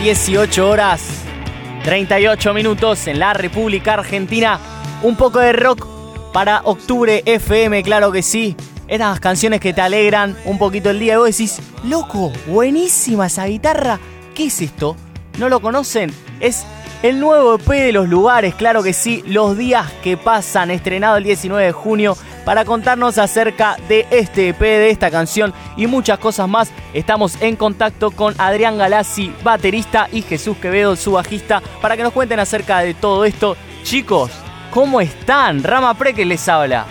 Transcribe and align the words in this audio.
18 0.00 0.66
horas 0.66 1.02
38 1.84 2.54
minutos 2.54 3.06
en 3.06 3.18
la 3.18 3.34
República 3.34 3.92
Argentina. 3.92 4.58
Un 5.02 5.14
poco 5.14 5.40
de 5.40 5.52
rock 5.52 5.86
para 6.32 6.62
Octubre 6.64 7.22
FM, 7.26 7.82
claro 7.82 8.10
que 8.10 8.22
sí. 8.22 8.56
Estas 8.88 9.20
canciones 9.20 9.60
que 9.60 9.74
te 9.74 9.82
alegran 9.82 10.38
un 10.46 10.56
poquito 10.56 10.88
el 10.88 11.00
día 11.00 11.14
y 11.14 11.16
vos 11.18 11.26
decís, 11.26 11.60
loco, 11.84 12.32
buenísima 12.46 13.26
esa 13.26 13.44
guitarra. 13.44 14.00
¿Qué 14.34 14.46
es 14.46 14.62
esto? 14.62 14.96
¿No 15.38 15.50
lo 15.50 15.60
conocen? 15.60 16.10
Es 16.40 16.64
el 17.02 17.20
nuevo 17.20 17.56
EP 17.56 17.68
de 17.68 17.92
los 17.92 18.08
lugares, 18.08 18.54
claro 18.54 18.82
que 18.82 18.94
sí, 18.94 19.22
los 19.26 19.58
días 19.58 19.92
que 20.02 20.16
pasan, 20.16 20.70
estrenado 20.70 21.18
el 21.18 21.24
19 21.24 21.66
de 21.66 21.72
junio 21.72 22.16
para 22.44 22.64
contarnos 22.64 23.18
acerca 23.18 23.76
de 23.88 24.06
este 24.10 24.48
EP, 24.48 24.60
de 24.60 24.90
esta 24.90 25.10
canción 25.10 25.52
y 25.76 25.86
muchas 25.86 26.18
cosas 26.18 26.48
más. 26.48 26.70
Estamos 26.94 27.40
en 27.40 27.56
contacto 27.56 28.10
con 28.10 28.34
Adrián 28.38 28.78
Galassi, 28.78 29.32
baterista, 29.42 30.08
y 30.12 30.22
Jesús 30.22 30.56
Quevedo, 30.56 30.96
su 30.96 31.12
bajista, 31.12 31.62
para 31.80 31.96
que 31.96 32.02
nos 32.02 32.12
cuenten 32.12 32.40
acerca 32.40 32.80
de 32.80 32.94
todo 32.94 33.24
esto. 33.24 33.56
Chicos, 33.82 34.30
¿cómo 34.70 35.00
están? 35.00 35.62
Rama 35.62 35.94
Pre 35.94 36.14
que 36.14 36.24
les 36.24 36.48
habla. 36.48 36.86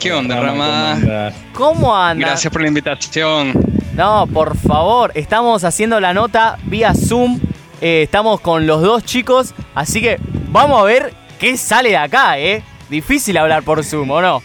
¿Qué 0.00 0.12
onda, 0.12 0.40
Rama? 0.40 1.32
¿Cómo 1.52 1.96
andan? 1.96 2.28
Gracias 2.28 2.52
por 2.52 2.62
la 2.62 2.68
invitación. 2.68 3.52
No, 3.94 4.26
por 4.26 4.56
favor, 4.56 5.10
estamos 5.14 5.64
haciendo 5.64 5.98
la 6.00 6.12
nota 6.12 6.58
vía 6.64 6.92
Zoom. 6.94 7.40
Eh, 7.80 8.02
estamos 8.02 8.40
con 8.40 8.66
los 8.66 8.82
dos 8.82 9.04
chicos, 9.04 9.54
así 9.74 10.00
que 10.00 10.18
vamos 10.48 10.80
a 10.80 10.84
ver 10.84 11.14
qué 11.38 11.56
sale 11.56 11.90
de 11.90 11.96
acá, 11.96 12.38
¿eh? 12.38 12.62
Difícil 12.88 13.36
hablar 13.36 13.62
por 13.62 13.84
Zoom, 13.84 14.10
¿o 14.10 14.20
no? 14.20 14.42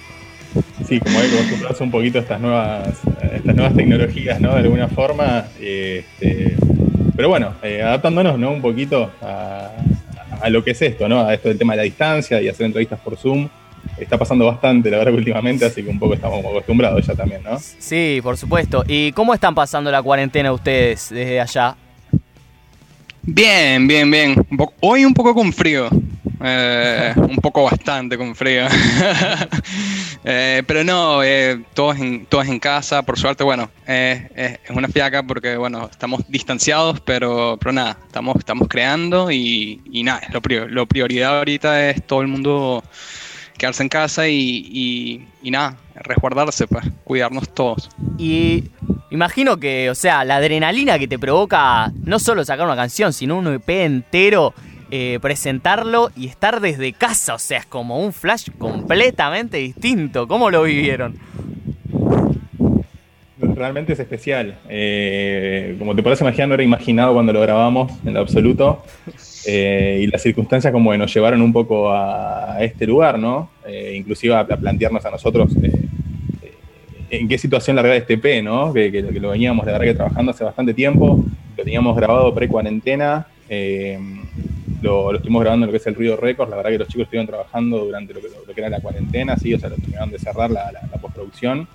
Sí, 0.88 0.99
como 0.99 1.20
hay 1.20 1.30
que 1.30 1.36
acostumbrarse 1.38 1.84
un 1.84 1.91
poquito 1.91 2.18
a 2.18 2.22
estas 2.22 2.41
nuevas, 2.41 2.99
estas 3.34 3.55
nuevas 3.55 3.76
tecnologías, 3.76 4.41
¿no? 4.41 4.54
De 4.54 4.60
alguna 4.60 4.88
forma. 4.88 5.46
Este, 5.60 6.57
pero 7.16 7.29
bueno, 7.29 7.54
eh, 7.63 7.82
adaptándonos, 7.82 8.38
¿no? 8.38 8.51
Un 8.51 8.62
poquito 8.62 9.12
a, 9.21 9.71
a, 10.41 10.49
lo 10.49 10.63
que 10.63 10.71
es 10.71 10.82
esto, 10.82 11.07
¿no? 11.07 11.21
A 11.21 11.34
esto 11.34 11.49
del 11.49 11.57
tema 11.57 11.74
de 11.74 11.77
la 11.77 11.84
distancia 11.84 12.41
y 12.41 12.49
hacer 12.49 12.66
entrevistas 12.66 12.99
por 12.99 13.16
Zoom. 13.16 13.48
Está 13.98 14.18
pasando 14.18 14.46
bastante, 14.46 14.90
la 14.90 14.98
verdad, 14.98 15.13
últimamente, 15.13 15.66
así 15.66 15.84
que 15.84 15.90
un 15.90 15.99
poco 15.99 16.16
estamos 16.16 16.44
acostumbrados 16.44 17.05
ya 17.05 17.13
también, 17.13 17.44
¿no? 17.44 17.60
Sí, 17.60 18.20
por 18.23 18.38
supuesto. 18.38 18.84
¿Y 18.88 19.12
cómo 19.12 19.34
están 19.34 19.54
pasando 19.54 19.91
la 19.91 20.01
cuarentena 20.01 20.51
ustedes 20.51 21.10
desde 21.10 21.40
allá? 21.40 21.76
Bien, 23.21 23.88
bien, 23.88 24.10
bien. 24.10 24.35
Hoy 24.79 25.05
un 25.05 25.13
poco 25.13 25.34
con 25.35 25.54
frío. 25.54 25.90
Eh, 26.44 27.14
un 27.18 27.38
poco 27.38 27.64
bastante 27.64 28.18
con 28.18 28.36
frío. 28.36 28.66
eh, 30.24 30.64
pero 30.66 30.84
no, 30.84 31.24
eh, 31.24 31.64
todos, 31.74 32.00
en, 32.00 32.26
todos 32.26 32.48
en 32.48 32.60
casa, 32.60 33.04
por 33.04 33.20
suerte, 33.20 33.44
bueno, 33.44 33.70
es 33.86 34.58
una 34.70 34.88
fiaca 34.88 35.24
porque, 35.24 35.58
bueno, 35.58 35.88
estamos 35.92 36.22
distanciados, 36.28 37.00
pero, 37.02 37.58
pero 37.60 37.74
nada, 37.74 37.98
estamos, 38.06 38.38
estamos 38.38 38.68
creando 38.68 39.30
y, 39.32 39.82
y 39.92 40.04
nada, 40.04 40.22
lo, 40.32 40.68
lo 40.68 40.86
prioridad 40.86 41.38
ahorita 41.38 41.90
es 41.90 42.06
todo 42.06 42.22
el 42.22 42.28
mundo 42.28 42.84
quedarse 43.62 43.84
en 43.84 43.90
casa 43.90 44.28
y, 44.28 45.28
y, 45.44 45.52
nada, 45.52 45.78
resguardarse, 45.94 46.66
pues, 46.66 46.84
cuidarnos 47.04 47.54
todos. 47.54 47.92
Y 48.18 48.64
imagino 49.12 49.58
que, 49.58 49.88
o 49.92 49.94
sea, 49.94 50.26
la 50.26 50.38
adrenalina 50.38 50.98
que 50.98 51.08
te 51.08 51.20
provoca 51.20 51.92
no 52.04 52.18
solo 52.18 52.44
sacar 52.44 52.66
una 52.66 52.76
canción, 52.76 53.14
sino 53.14 53.38
un 53.38 53.54
EP 53.54 53.70
entero, 53.70 54.56
eh, 54.94 55.20
presentarlo 55.22 56.12
y 56.18 56.28
estar 56.28 56.60
desde 56.60 56.92
casa, 56.92 57.36
o 57.36 57.40
sea, 57.40 57.60
es 57.60 57.66
como 57.66 58.04
un 58.04 58.12
flash 58.12 58.50
completamente 58.58 59.56
distinto. 59.56 60.28
¿Cómo 60.28 60.52
lo 60.52 60.64
vivieron? 60.64 61.18
Realmente 63.38 63.94
es 63.94 64.00
especial. 64.00 64.58
Eh, 64.68 65.78
como 65.80 65.96
te 65.96 66.03
podrás 66.03 66.19
imaginar, 66.19 66.50
no 66.50 66.53
era 66.56 66.64
imaginado 66.64 67.13
cuando 67.13 67.31
lo 67.31 67.40
grabamos 67.40 67.90
en 68.06 68.13
lo 68.13 68.19
absoluto. 68.19 68.84
Eh, 69.46 70.01
y 70.03 70.07
las 70.07 70.22
circunstancias 70.22 70.74
como 70.74 70.91
que 70.91 70.97
nos 70.97 71.13
llevaron 71.13 71.41
un 71.41 71.53
poco 71.53 71.90
a, 71.90 72.57
este 72.59 72.85
lugar, 72.85 73.18
¿no? 73.18 73.50
Inclusive 73.94 74.35
a, 74.35 74.46
plantearnos 74.46 75.06
a 75.06 75.12
nosotros 75.12 75.53
en 77.09 77.28
qué 77.28 77.38
situación 77.38 77.78
largar 77.78 77.96
este 77.96 78.18
P, 78.18 78.41
¿no? 78.41 78.74
Que, 78.74 78.91
que, 78.91 79.01
lo 79.01 79.30
veníamos 79.30 79.66
de 79.66 79.72
verdad 79.72 79.85
que 79.85 79.94
trabajando 79.94 80.31
hace 80.31 80.44
bastante 80.44 80.74
tiempo, 80.74 81.24
lo 81.57 81.63
teníamos 81.63 81.96
grabado 81.96 82.34
pre-cuarentena, 82.34 83.28
lo, 84.81 85.12
lo, 85.12 85.18
estuvimos 85.18 85.42
grabando 85.42 85.66
en 85.66 85.68
lo 85.68 85.72
que 85.72 85.78
es 85.78 85.88
el 85.88 85.96
Ruido 85.96 86.18
Records, 86.18 86.50
la 86.50 86.58
verdad 86.58 86.72
que 86.72 86.78
los 86.80 86.88
chicos 86.88 87.03
estuvieron 87.03 87.28
trabajando 87.28 87.86
durante 87.86 88.14
lo 88.14 88.22
que, 88.22 88.28
lo 88.47 88.53
que 88.53 88.59
era 88.62 88.69
la 88.69 88.80
cuarentena, 88.80 89.38
sí, 89.38 89.53
o 89.53 89.59
sea, 89.59 89.69
lo 89.69 89.75
terminaron 89.75 90.12
de 90.12 90.19
cerrar 90.19 90.52
la, 90.52 90.72
la, 90.72 90.81
postproducción. 91.00 91.68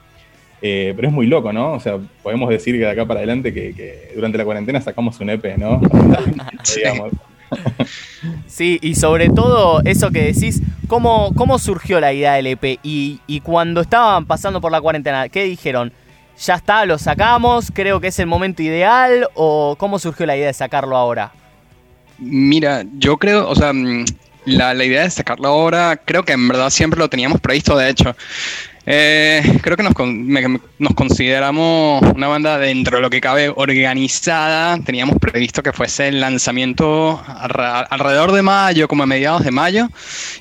pero 0.60 1.08
es 1.08 1.12
muy 1.12 1.26
loco, 1.26 1.52
¿no? 1.52 1.72
O 1.72 1.80
sea, 1.80 1.98
podemos 2.22 2.48
decir 2.48 2.74
que 2.74 2.80
de 2.80 2.90
acá 2.90 3.06
para 3.06 3.20
adelante 3.20 3.52
que, 3.52 3.74
que 3.74 4.12
durante 4.14 4.38
la 4.38 4.44
cuarentena 4.44 4.80
sacamos 4.80 5.18
un 5.20 5.30
EP, 5.30 5.56
¿no? 5.56 5.80
Digamos, 6.76 7.12
sí, 8.46 8.78
y 8.82 8.94
sobre 8.94 9.28
todo 9.28 9.80
eso 9.84 10.10
que 10.10 10.22
decís, 10.22 10.62
¿cómo, 10.88 11.32
cómo 11.36 11.58
surgió 11.58 12.00
la 12.00 12.12
idea 12.12 12.34
del 12.34 12.48
EP? 12.48 12.78
Y, 12.82 13.20
y 13.26 13.40
cuando 13.40 13.80
estaban 13.80 14.26
pasando 14.26 14.60
por 14.60 14.72
la 14.72 14.80
cuarentena, 14.80 15.28
¿qué 15.28 15.44
dijeron? 15.44 15.92
¿Ya 16.38 16.54
está, 16.54 16.84
lo 16.84 16.98
sacamos? 16.98 17.70
¿Creo 17.72 18.00
que 18.00 18.08
es 18.08 18.18
el 18.18 18.26
momento 18.26 18.62
ideal? 18.62 19.28
¿O 19.34 19.76
cómo 19.78 19.98
surgió 19.98 20.26
la 20.26 20.36
idea 20.36 20.48
de 20.48 20.52
sacarlo 20.52 20.96
ahora? 20.96 21.32
Mira, 22.18 22.84
yo 22.98 23.18
creo, 23.18 23.48
o 23.48 23.54
sea, 23.54 23.72
mm, 23.72 24.04
la, 24.46 24.74
la 24.74 24.84
idea 24.84 25.02
de 25.02 25.10
sacarlo 25.10 25.48
ahora, 25.48 26.00
creo 26.04 26.24
que 26.24 26.32
en 26.32 26.48
verdad 26.48 26.70
siempre 26.70 26.98
lo 26.98 27.10
teníamos 27.10 27.40
previsto, 27.40 27.76
de 27.76 27.90
hecho. 27.90 28.16
Eh, 28.88 29.42
creo 29.62 29.76
que 29.76 29.82
nos, 29.82 29.94
nos, 30.78 30.94
consideramos 30.94 32.00
una 32.14 32.28
banda 32.28 32.56
dentro 32.56 32.98
de 32.98 33.02
lo 33.02 33.10
que 33.10 33.20
cabe 33.20 33.52
organizada. 33.54 34.78
Teníamos 34.78 35.18
previsto 35.18 35.60
que 35.60 35.72
fuese 35.72 36.06
el 36.06 36.20
lanzamiento 36.20 37.20
alrededor 37.26 38.30
de 38.30 38.42
mayo, 38.42 38.86
como 38.86 39.02
a 39.02 39.06
mediados 39.06 39.42
de 39.42 39.50
mayo. 39.50 39.88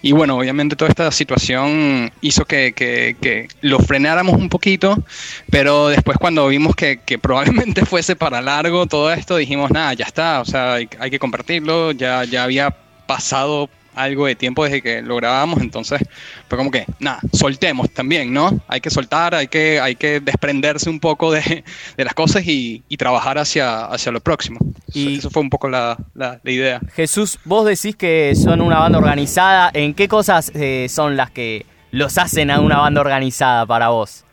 Y 0.04 0.12
bueno, 0.12 0.38
obviamente 0.38 0.76
toda 0.76 0.90
esta 0.90 1.12
situación 1.12 2.12
hizo 2.22 2.46
que, 2.46 2.74
que, 2.76 3.48
lo 3.62 3.80
frenáramos 3.80 4.36
un 4.36 4.50
poquito, 4.50 5.04
pero 5.50 5.88
después 5.88 6.18
cuando 6.20 6.48
vimos 6.48 6.76
que, 6.76 7.00
que, 7.04 7.18
probablemente 7.18 7.86
fuese 7.86 8.16
para 8.16 8.42
largo 8.42 8.86
todo 8.86 9.12
esto, 9.12 9.38
dijimos, 9.38 9.72
nada, 9.72 9.94
ya 9.94 10.06
está, 10.06 10.42
o 10.42 10.46
sea, 10.46 10.74
hay, 10.76 10.88
hay 11.00 11.10
que 11.10 11.18
compartirlo, 11.18 11.94
ya, 11.94 12.24
ya 12.26 12.44
había 12.44 12.70
pasado 13.08 13.70
algo 13.96 14.26
de 14.26 14.36
tiempo 14.36 14.64
desde 14.64 14.82
que 14.82 15.02
lo 15.02 15.16
grabamos, 15.16 15.62
entonces 15.62 16.02
fue 16.48 16.58
como 16.58 16.72
que, 16.72 16.86
nada, 17.00 17.20
soltemos 17.34 17.90
también, 17.92 18.34
¿no? 18.34 18.60
Hay 18.68 18.82
que 18.82 18.90
soltar, 18.90 19.34
hay 19.36 19.48
que, 19.48 19.80
hay 19.80 19.96
que 19.96 20.20
desprenderse 20.20 20.90
un 20.90 21.00
poco 21.00 21.32
de, 21.32 21.64
las 21.98 22.14
cosas 22.14 22.44
y, 22.46 22.84
trabajar 22.98 23.38
hacia, 23.38 23.86
hacia 23.86 24.12
lo 24.12 24.22
próximo. 24.22 24.58
Y 24.94 25.18
eso 25.18 25.30
fue 25.30 25.42
un 25.42 25.50
poco 25.50 25.70
la, 25.70 25.98
idea. 26.46 26.80
Jesús, 26.96 27.40
vos 27.44 27.66
decís 27.66 27.96
que 27.96 28.34
son 28.36 28.62
una 28.62 28.80
banda 28.80 28.98
organizada, 28.98 29.70
¿en 29.74 29.94
qué 29.94 30.08
cosas 30.08 30.52
eh, 30.56 30.88
son 30.90 31.18
las 31.18 31.32
que 31.32 31.66
los 31.92 32.18
hacen 32.18 32.52
a 32.52 32.60
una 32.60 32.78
banda 32.78 33.02
organizada 33.02 33.66
para 33.66 33.90
vos? 33.90 34.25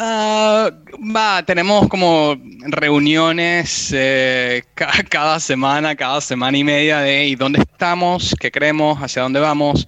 Uh, 0.00 0.72
va, 1.14 1.42
tenemos 1.44 1.86
como 1.88 2.34
reuniones 2.68 3.92
eh, 3.94 4.62
cada 5.10 5.38
semana, 5.38 5.94
cada 5.94 6.22
semana 6.22 6.56
y 6.56 6.64
media 6.64 7.00
de 7.00 7.26
¿y 7.26 7.34
dónde 7.34 7.60
estamos? 7.60 8.34
¿Qué 8.40 8.50
creemos? 8.50 8.98
¿Hacia 8.98 9.20
dónde 9.20 9.40
vamos? 9.40 9.86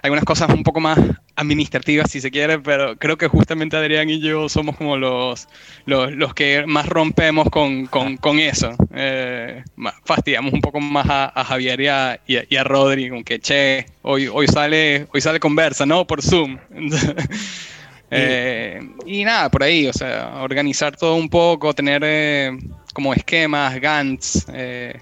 Algunas 0.00 0.24
cosas 0.24 0.48
un 0.54 0.62
poco 0.62 0.80
más 0.80 0.98
administrativas 1.36 2.10
si 2.10 2.22
se 2.22 2.30
quiere, 2.30 2.60
pero 2.60 2.96
creo 2.96 3.18
que 3.18 3.28
justamente 3.28 3.76
Adrián 3.76 4.08
y 4.08 4.20
yo 4.20 4.48
somos 4.48 4.74
como 4.74 4.96
los, 4.96 5.46
los, 5.84 6.32
que 6.32 6.64
más 6.66 6.86
rompemos 6.88 7.50
con, 7.50 7.84
con, 7.88 8.16
con 8.16 8.38
eso. 8.38 8.70
Eh, 8.94 9.62
fastidiamos 10.06 10.54
un 10.54 10.62
poco 10.62 10.80
más 10.80 11.06
a, 11.10 11.44
Javier 11.44 11.78
y 11.82 11.88
a, 11.88 12.20
y 12.26 12.56
a, 12.56 12.64
Rodri, 12.64 13.10
con 13.10 13.22
que, 13.22 13.38
che, 13.38 13.84
hoy, 14.00 14.28
hoy, 14.28 14.46
sale, 14.46 15.08
hoy 15.12 15.20
sale 15.20 15.38
conversa, 15.38 15.84
¿no? 15.84 16.06
Por 16.06 16.22
Zoom. 16.22 16.56
Eh, 18.14 18.78
y 19.06 19.24
nada, 19.24 19.48
por 19.48 19.62
ahí, 19.62 19.86
o 19.86 19.92
sea, 19.92 20.42
organizar 20.42 20.94
todo 20.94 21.16
un 21.16 21.30
poco, 21.30 21.72
tener 21.72 22.02
eh, 22.04 22.50
como 22.92 23.14
esquemas, 23.14 23.80
GANTs, 23.80 24.46
eh, 24.52 25.00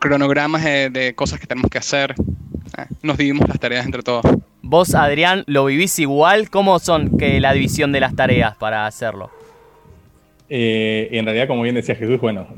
cronogramas 0.00 0.64
de, 0.64 1.14
cosas 1.14 1.38
que 1.38 1.46
tenemos 1.46 1.70
que 1.70 1.78
hacer. 1.78 2.12
nos 3.02 3.16
dividimos 3.16 3.48
las 3.48 3.60
tareas 3.60 3.84
entre 3.84 4.02
todos. 4.02 4.24
Vos, 4.62 4.96
Adrián, 4.96 5.44
¿lo 5.46 5.64
vivís 5.64 5.96
igual? 6.00 6.50
¿Cómo 6.50 6.80
son 6.80 7.16
que 7.16 7.38
la 7.38 7.52
división 7.52 7.92
de 7.92 8.00
las 8.00 8.16
tareas 8.16 8.56
para 8.56 8.86
hacerlo? 8.86 9.30
en 10.52 11.24
realidad, 11.24 11.46
como 11.46 11.62
bien 11.62 11.76
decía 11.76 11.94
Jesús, 11.94 12.20
bueno, 12.20 12.48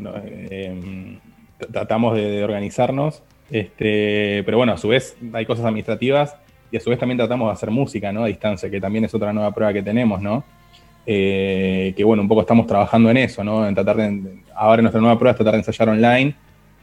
tratamos 1.70 2.16
de, 2.16 2.22
de 2.22 2.42
organizarnos, 2.42 3.22
este, 3.50 4.42
pero 4.46 4.56
bueno, 4.56 4.72
a 4.72 4.78
su 4.78 4.88
vez 4.88 5.14
hay 5.34 5.44
cosas 5.44 5.66
administrativas 5.66 6.36
y 6.72 6.78
a 6.78 6.80
su 6.80 6.88
vez 6.88 6.98
también 6.98 7.19
tratamos 7.19 7.48
de 7.48 7.52
hacer 7.52 7.70
música, 7.70 8.10
¿no? 8.10 8.24
A 8.24 8.28
distancia, 8.28 8.70
que 8.70 8.80
también 8.80 9.04
es 9.04 9.14
otra 9.14 9.30
nueva 9.30 9.52
prueba 9.52 9.74
que 9.74 9.82
tenemos, 9.82 10.22
¿no? 10.22 10.42
Eh, 11.04 11.92
que 11.94 12.02
bueno, 12.02 12.22
un 12.22 12.28
poco 12.28 12.40
estamos 12.40 12.66
trabajando 12.66 13.10
en 13.10 13.19
eso, 13.19 13.44
¿no? 13.44 13.69
En 13.69 13.74
tratar 13.74 13.96
de, 13.96 14.38
ahora 14.54 14.80
nuestra 14.80 15.00
nueva 15.00 15.19
prueba 15.19 15.32
es 15.32 15.36
tratar 15.36 15.52
de 15.52 15.58
ensayar 15.58 15.90
online, 15.90 16.34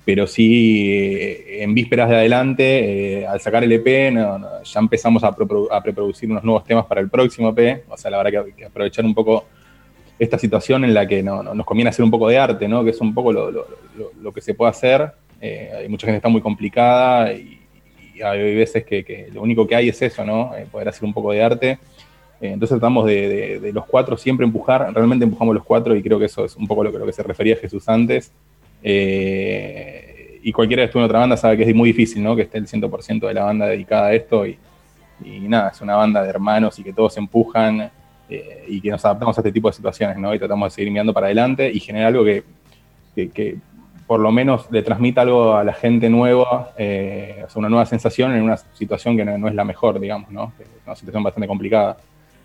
pero 0.06 0.27
sí 0.27 0.91
eh, 0.91 1.63
en 1.63 1.74
vísperas 1.74 2.07
de 2.07 2.18
adelante, 2.18 3.21
eh, 3.21 3.27
al 3.27 3.41
sacar 3.41 3.63
el 3.63 3.71
EP, 3.71 4.13
ya 4.63 4.80
empezamos 4.80 5.24
a, 5.24 5.36
preproducir 5.36 6.30
unos 6.30 6.44
nuevos 6.44 6.63
temas 6.65 6.85
para 6.85 7.01
el 7.01 7.09
próximo 7.09 7.50
EP, 7.50 7.83
o 7.89 7.97
sea, 7.97 8.12
la 8.12 8.21
verdad 8.21 8.45
que, 8.45 8.53
que 8.53 8.65
aprovechar 8.65 9.03
un 9.06 9.15
poco 9.15 9.45
esta 10.19 10.38
situación 10.38 10.83
en 10.83 10.94
la 10.94 11.07
que 11.07 11.24
no, 11.24 11.42
nos 11.42 11.65
conviene 11.65 11.89
hacer 11.89 12.06
un 12.06 12.12
poco 12.12 12.27
de 12.27 12.38
arte, 12.38 12.68
¿no? 12.68 12.83
que 12.83 12.92
es 12.92 13.01
un 13.01 13.12
poco 13.12 13.33
lo, 13.33 14.33
que 14.33 14.42
se 14.42 14.53
puede 14.53 14.69
hacer. 14.69 15.13
Mucha 15.88 16.06
gente 16.06 16.18
está 16.18 16.27
muy 16.27 16.42
complicada 16.42 17.31
y, 17.31 17.58
hay 18.24 18.56
veces 18.56 18.83
que, 18.86 19.30
lo 19.33 19.42
único 19.42 19.68
que 19.68 19.75
hay 19.75 19.89
es 19.89 20.01
eso, 20.01 20.24
¿no? 20.24 20.56
Eh, 20.56 20.66
poder 20.71 20.89
hacer 20.89 21.06
un 21.06 21.13
poco 21.13 21.31
de 21.31 21.44
arte. 21.44 21.71
Eh, 22.42 22.51
entonces 22.54 22.77
tratamos 22.77 23.06
de, 23.06 23.71
los 23.74 23.86
cuatro 23.86 24.18
siempre 24.18 24.45
empujar, 24.45 24.94
realmente 24.94 25.25
empujamos 25.25 25.56
los 25.56 25.63
cuatro 25.63 25.95
y 25.95 26.01
creo 26.01 26.19
que 26.19 26.25
eso 26.25 26.45
es 26.45 26.56
un 26.56 26.68
poco 26.68 26.83
lo, 26.83 26.92
lo 26.92 27.06
que 27.06 27.13
se 27.13 27.24
refería 27.24 27.56
Jesús 27.56 27.88
antes. 27.89 28.31
y 30.42 30.51
cualquiera 30.54 30.81
que 30.83 30.86
estuvo 30.86 31.01
en 31.01 31.06
otra 31.06 31.19
banda 31.19 31.36
sabe 31.36 31.57
que 31.57 31.63
es 31.63 31.75
muy 31.75 31.89
difícil, 31.89 32.24
¿no? 32.24 32.36
Que 32.36 32.44
esté 32.44 32.57
el 32.57 32.68
100% 32.68 33.27
de 33.27 33.33
la 33.33 33.44
banda 33.44 33.68
dedicada 33.68 34.07
a 34.07 34.13
esto 34.13 34.45
y, 34.48 34.57
nada, 35.42 35.69
es 35.69 35.81
una 35.81 35.95
banda 35.95 36.24
de 36.24 36.30
hermanos 36.30 36.80
y 36.80 36.83
que 36.83 36.94
todos 36.94 37.13
se 37.13 37.19
empujan 37.19 37.92
eh, 38.30 38.66
y 38.68 38.80
que 38.80 38.92
nos 38.92 39.04
adaptamos 39.04 39.38
a 39.38 39.42
este 39.42 39.51
tipo 39.51 39.69
de 39.69 39.74
situaciones, 39.74 40.18
¿no? 40.18 40.33
Y 40.33 40.39
tratamos 40.39 40.71
de 40.71 40.75
seguir 40.75 40.92
mirando 40.92 41.13
para 41.13 41.27
adelante 41.27 41.71
y 41.71 41.80
generar 41.80 42.10
algo 42.10 42.24
que, 42.24 42.44
por 44.09 44.19
lo 44.19 44.31
menos 44.31 44.65
le 44.71 44.81
transmita 44.81 45.21
algo 45.21 45.56
a 45.56 45.63
la 45.63 45.71
gente 45.71 46.09
nueva, 46.09 46.73
eh, 46.79 47.44
o 47.45 47.47
sea, 47.47 47.59
una 47.59 47.69
nueva 47.69 47.85
sensación 47.85 48.33
en 48.33 48.41
una 48.41 48.57
situación 48.57 49.15
que 49.15 49.23
no, 49.23 49.47
es 49.47 49.53
la 49.53 49.63
mejor, 49.63 50.00
digamos, 50.00 50.31
¿no? 50.31 50.51
Es 50.59 50.65
una 50.83 50.95
situación 50.95 51.21
bastante 51.21 51.47
complicada. 51.47 51.95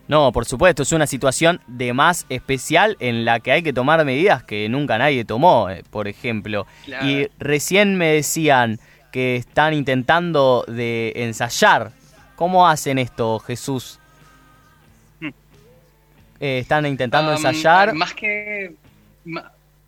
No, 0.07 0.31
por 0.31 0.45
supuesto, 0.45 0.83
es 0.83 0.93
una 0.93 1.07
situación 1.07 1.63
de 1.67 1.95
más 1.95 2.27
especial 2.29 2.99
en 3.01 3.25
la 3.25 3.41
que 3.41 3.51
hay 3.51 3.63
que 3.63 3.73
tomar 3.73 4.05
medidas 4.05 4.43
que 4.43 4.69
nunca 4.69 4.99
nadie 4.99 5.25
tomó, 5.25 5.71
eh, 5.71 5.83
por 5.89 6.07
ejemplo. 6.07 6.67
Y 7.03 7.29
recién 7.39 7.97
me 7.97 8.09
decían 8.09 8.79
que 9.11 9.37
están 9.37 9.73
intentando 9.73 10.67
de 10.69 11.15
ensayar. 11.17 11.93
¿Cómo 12.37 12.69
hacen 12.69 12.99
esto, 12.99 13.39
Jesús? 13.39 14.01
Eh, 16.41 16.59
están 16.59 16.85
intentando 16.85 17.33
ensayar. 17.33 17.95
Más 17.95 18.13
que, 18.13 18.75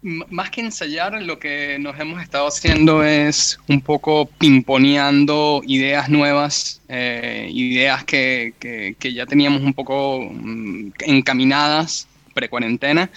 más 0.02 0.50
que 0.50 0.60
ensayar, 0.60 1.20
lo 1.22 1.38
que 1.38 1.78
nos 1.78 1.98
hemos 1.98 2.22
estado 2.22 2.46
haciendo 2.46 3.02
es 3.02 3.58
un 3.68 3.80
poco 3.80 4.26
pimponeando 4.38 5.62
ideas 5.66 6.08
nuevas, 6.08 6.80
eh, 6.88 7.48
ideas 7.52 8.04
que, 8.04 8.54
que, 8.60 9.12
ya 9.12 9.26
teníamos 9.26 9.62
un 9.62 9.74
poco 9.74 10.20
mm, 10.30 10.92
encaminadas 11.00 12.06
pre-cuarentena 12.36 13.10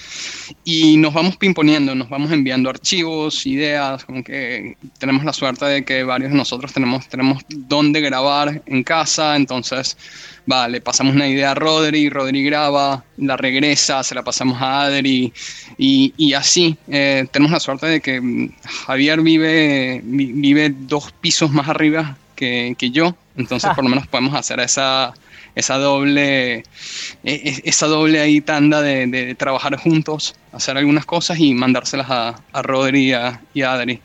y 0.64 0.96
nos 0.96 1.14
vamos 1.14 1.36
pimponiendo, 1.36 1.94
nos 1.94 2.10
vamos 2.10 2.32
enviando 2.32 2.70
archivos, 2.70 3.46
ideas, 3.46 4.06
como 4.06 4.24
que 4.24 4.78
tenemos 4.98 5.26
la 5.26 5.34
suerte 5.34 5.66
de 5.66 5.84
que 5.84 6.04
varios 6.04 6.32
de 6.32 6.38
nosotros 6.38 6.72
tenemos, 6.72 7.08
tenemos 7.10 7.44
dónde 7.50 8.00
grabar 8.00 8.62
en 8.66 8.84
casa, 8.84 9.36
entonces 9.36 9.98
vale, 10.46 10.80
pasamos 10.80 11.14
una 11.16 11.28
idea 11.28 11.52
a 11.52 11.56
Rodri, 11.56 12.10
Rodri 12.10 12.44
graba, 12.44 13.04
la 13.18 13.36
regresa, 13.36 14.02
se 14.04 14.16
la 14.16 14.24
pasamos 14.24 14.62
a 14.62 14.84
Adri 14.84 15.34
y, 15.78 16.34
así. 16.34 16.78
Eh, 16.88 17.28
tenemos 17.32 17.52
la 17.52 17.60
suerte 17.60 17.88
de 17.88 18.00
que 18.00 18.50
Javier 18.88 19.22
vive, 19.22 20.02
vive 20.04 20.70
dos 20.70 21.12
pisos 21.12 21.52
más 21.52 21.68
arriba 21.68 22.18
que, 22.36 22.90
yo, 22.92 23.16
entonces 23.36 23.70
por 23.76 23.84
lo 23.84 23.90
menos 23.90 24.08
podemos 24.08 24.34
hacer 24.34 24.60
esa, 24.62 25.14
esa 25.56 25.78
doble, 25.78 26.58
e, 26.58 26.64
e, 27.24 27.62
esa 27.66 27.88
doble 27.88 28.20
ahí 28.20 28.42
tanda 28.42 28.82
de, 28.82 29.36
trabajar 29.36 29.78
juntos, 29.78 30.36
hacer 30.52 30.78
algunas 30.78 31.06
cosas 31.06 31.40
y 31.40 31.54
mandárselas 31.54 32.10
a, 32.10 32.42
a 32.52 32.62
Rodri 32.62 33.14
y 33.54 33.62
a, 33.62 33.74
Adri. 33.74 34.02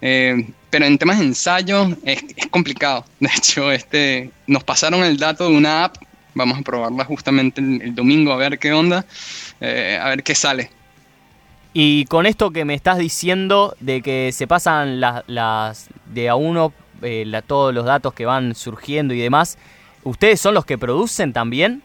Eh, 0.00 0.46
pero 0.70 0.84
en 0.84 0.98
temas 0.98 1.18
de 1.18 1.26
ensayo 1.26 1.88
es, 2.04 2.22
complicado. 2.50 3.04
De 3.20 3.30
hecho, 3.36 3.72
este, 3.72 4.30
nos 4.46 4.64
pasaron 4.64 5.02
el 5.02 5.16
dato 5.16 5.48
de 5.48 5.56
una 5.56 5.84
app. 5.84 5.96
Vamos 6.34 6.58
a 6.58 6.62
probarla 6.62 7.04
justamente 7.04 7.60
el, 7.60 7.94
domingo 7.94 8.32
a 8.32 8.36
ver 8.36 8.58
qué 8.58 8.72
onda, 8.72 9.04
eh, 9.60 9.98
a 10.00 10.10
ver 10.10 10.22
qué 10.22 10.34
sale. 10.34 10.70
Y 11.72 12.04
con 12.06 12.26
esto 12.26 12.50
que 12.50 12.64
me 12.64 12.74
estás 12.74 12.98
diciendo 12.98 13.76
de 13.80 14.02
que 14.02 14.30
se 14.32 14.46
pasan 14.46 15.00
las, 15.00 15.88
de 16.06 16.28
a 16.28 16.34
uno 16.34 16.72
eh, 17.02 17.30
todos 17.46 17.74
los 17.74 17.84
datos 17.84 18.14
que 18.14 18.26
van 18.26 18.54
surgiendo 18.54 19.14
y 19.14 19.18
demás, 19.18 19.58
¿ustedes 20.08 20.40
son 20.40 20.54
los 20.54 20.64
que 20.64 20.78
producen 20.78 21.32
también? 21.32 21.82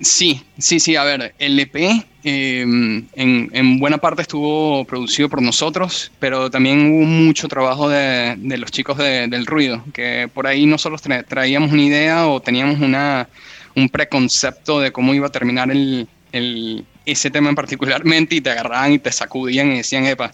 Sí, 0.00 0.44
sí, 0.58 0.78
sí. 0.78 0.94
A 0.96 1.02
ver, 1.02 1.34
el 1.38 1.58
EP 1.58 1.74
em, 2.22 3.06
en, 3.14 3.78
buena 3.80 3.98
parte 3.98 4.22
estuvo 4.22 4.84
producido 4.84 5.28
por 5.28 5.42
nosotros, 5.42 6.12
pero 6.20 6.50
también 6.50 6.92
hubo 6.92 7.04
mucho 7.04 7.48
trabajo 7.48 7.88
de, 7.88 8.36
los 8.58 8.70
chicos 8.70 8.96
del 8.98 9.46
ruido, 9.46 9.82
que 9.92 10.28
por 10.32 10.46
ahí 10.46 10.66
nosotros 10.66 11.02
traíamos 11.26 11.72
una 11.72 11.82
idea 11.82 12.28
o 12.28 12.40
teníamos 12.40 12.80
una, 12.80 13.28
un 13.74 13.88
preconcepto 13.88 14.78
de 14.78 14.92
cómo 14.92 15.14
iba 15.14 15.26
a 15.26 15.30
terminar 15.30 15.70
ese 17.04 17.30
tema 17.30 17.48
en 17.48 17.56
particularmente 17.56 18.34
y 18.36 18.40
te 18.40 18.50
agarraban 18.50 18.92
y 18.92 18.98
te 19.00 19.10
sacudían 19.10 19.72
y 19.72 19.78
decían, 19.78 20.06
epa. 20.06 20.30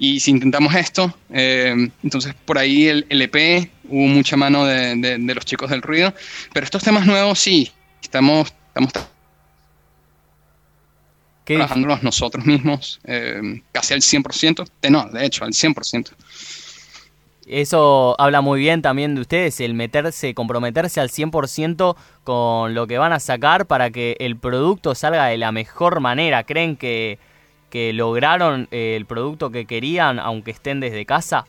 Y 0.00 0.18
si 0.18 0.32
intentamos 0.32 0.74
esto, 0.74 1.14
em, 1.28 1.90
entonces 2.02 2.34
por 2.44 2.58
ahí 2.58 2.88
el, 2.88 3.06
el, 3.08 3.22
EP 3.22 3.70
hubo 3.84 4.06
mucha 4.08 4.36
mano 4.36 4.64
de, 4.64 4.96
de 4.96 5.34
los 5.34 5.44
chicos 5.44 5.70
del 5.70 5.82
ruido, 5.82 6.12
pero 6.52 6.64
estos 6.64 6.82
temas 6.82 7.06
nuevos 7.06 7.38
sí, 7.38 7.70
estamos 8.02 8.52
estamos 8.70 8.92
trabajándolos 11.44 12.02
nosotros 12.02 12.44
mismos 12.44 13.00
eh, 13.04 13.62
casi 13.72 13.94
al 13.94 14.00
100%, 14.00 14.68
de, 14.80 14.90
no, 14.90 15.08
de 15.10 15.26
hecho, 15.26 15.44
al 15.44 15.52
100%. 15.52 16.10
Eso 17.46 18.14
habla 18.20 18.42
muy 18.42 18.60
bien 18.60 18.80
también 18.80 19.16
de 19.16 19.22
ustedes, 19.22 19.60
el 19.60 19.74
meterse, 19.74 20.34
comprometerse 20.34 21.00
al 21.00 21.10
100% 21.10 21.96
con 22.22 22.74
lo 22.74 22.86
que 22.86 22.98
van 22.98 23.12
a 23.12 23.18
sacar 23.18 23.66
para 23.66 23.90
que 23.90 24.16
el 24.20 24.36
producto 24.36 24.94
salga 24.94 25.26
de 25.26 25.38
la 25.38 25.50
mejor 25.50 25.98
manera. 25.98 26.44
¿Creen 26.44 26.76
que, 26.76 27.18
que 27.70 27.92
lograron 27.92 28.68
eh, 28.70 28.94
el 28.96 29.06
producto 29.06 29.50
que 29.50 29.64
querían 29.64 30.18
aunque 30.18 30.50
estén 30.50 30.80
desde 30.80 31.06
casa? 31.06 31.46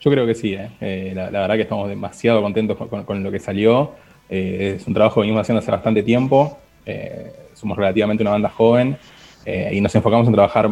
Yo 0.00 0.10
creo 0.10 0.26
que 0.26 0.34
sí, 0.34 0.54
¿eh? 0.54 1.12
la, 1.14 1.30
verdad 1.30 1.56
que 1.56 1.62
estamos 1.62 1.88
demasiado 1.88 2.42
contentos 2.42 2.76
con 2.76 3.22
lo 3.22 3.30
que 3.30 3.38
salió. 3.38 3.92
Eh, 4.30 4.76
es 4.76 4.86
un 4.86 4.94
trabajo 4.94 5.16
que 5.16 5.22
venimos 5.22 5.42
haciendo 5.42 5.58
hace 5.58 5.70
bastante 5.72 6.02
tiempo. 6.04 6.56
Eh, 6.86 7.32
somos 7.54 7.76
relativamente 7.76 8.22
una 8.22 8.30
banda 8.30 8.48
joven 8.48 8.96
eh, 9.44 9.70
y 9.72 9.80
nos 9.80 9.94
enfocamos 9.94 10.26
en 10.28 10.32
trabajar 10.32 10.70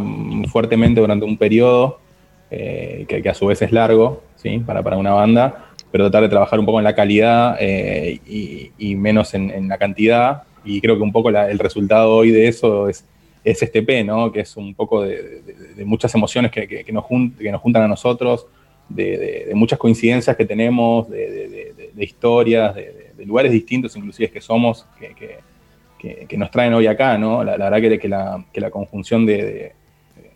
fuertemente 0.51 1.01
durante 1.01 1.25
un 1.25 1.37
periodo 1.37 2.01
que, 2.49 3.23
a 3.29 3.35
su 3.35 3.47
vez 3.47 3.61
es 3.61 3.73
largo 3.73 4.23
¿sí? 4.37 4.59
para, 4.61 4.83
para 4.83 4.97
una 4.97 5.13
banda, 5.13 5.67
pero 5.91 6.05
tratar 6.05 6.23
de 6.23 6.29
trabajar 6.31 6.59
un 6.59 6.65
poco 6.65 6.79
en 6.79 6.85
la 6.85 6.95
calidad 6.95 7.59
y, 7.61 8.95
menos 8.97 9.35
en, 9.35 9.69
la 9.69 9.77
cantidad. 9.77 10.45
Y 10.69 10.83
creo 10.83 10.97
que 10.97 11.03
un 11.03 11.13
poco 11.13 11.31
el 11.31 11.59
resultado 11.59 12.15
hoy 12.15 12.31
de 12.31 12.47
eso 12.47 12.91
es, 12.91 13.03
es 13.43 13.63
este 13.63 13.83
P, 13.83 14.05
¿no? 14.05 14.31
que 14.31 14.41
es 14.41 14.55
un 14.55 14.75
poco 14.75 15.03
de, 15.03 15.43
muchas 15.87 16.15
emociones 16.15 16.53
que, 16.53 16.69
que, 16.69 16.93
nos 16.93 17.07
que 17.39 17.51
nos 17.51 17.63
juntan 17.63 17.85
a 17.85 17.89
nosotros, 17.89 18.47
de, 18.91 19.51
muchas 19.55 19.79
coincidencias 19.79 20.37
que 20.37 20.45
tenemos, 20.45 21.09
de, 21.09 21.95
historias, 21.97 22.75
de, 22.75 23.25
lugares 23.25 23.51
distintos 23.51 23.97
inclusive 23.97 24.31
que 24.31 24.43
somos, 24.43 24.87
que, 24.99 26.37
nos 26.37 26.51
traen 26.51 26.75
hoy 26.75 26.87
acá, 26.87 27.17
¿no? 27.17 27.43
La, 27.43 27.57
verdad 27.57 27.81
que, 27.81 27.99
que, 27.99 28.09
la, 28.09 28.45
que 28.53 28.61
la 28.61 28.71
conjunción 28.71 29.25
de, 29.25 29.73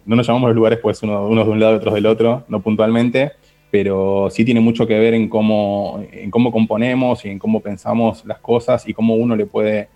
No 0.07 0.17
nos 0.17 0.27
llamamos 0.27 0.49
los 0.49 0.57
lugares 0.57 0.79
pues 0.79 1.03
uno, 1.03 1.27
unos 1.29 1.45
de 1.45 1.53
un 1.53 1.61
lado 1.61 1.75
y 1.75 1.77
otros 1.77 1.93
del 1.93 2.07
otro, 2.07 2.45
no 2.49 2.63
puntualmente, 2.63 3.33
pero 3.71 4.29
sí 4.31 4.47
tiene 4.47 4.61
mucho 4.61 4.87
que 4.87 4.99
ver 4.99 5.13
en 5.13 5.29
cómo, 5.29 6.03
en 6.11 6.31
cómo 6.31 6.51
componemos 6.51 7.23
y 7.27 7.29
en 7.29 7.39
cómo 7.39 7.61
pensamos 7.61 8.25
las 8.25 8.39
cosas 8.39 8.89
y 8.89 8.95
cómo 8.95 9.17
uno 9.17 9.37
le 9.37 9.45
puede 9.45 9.89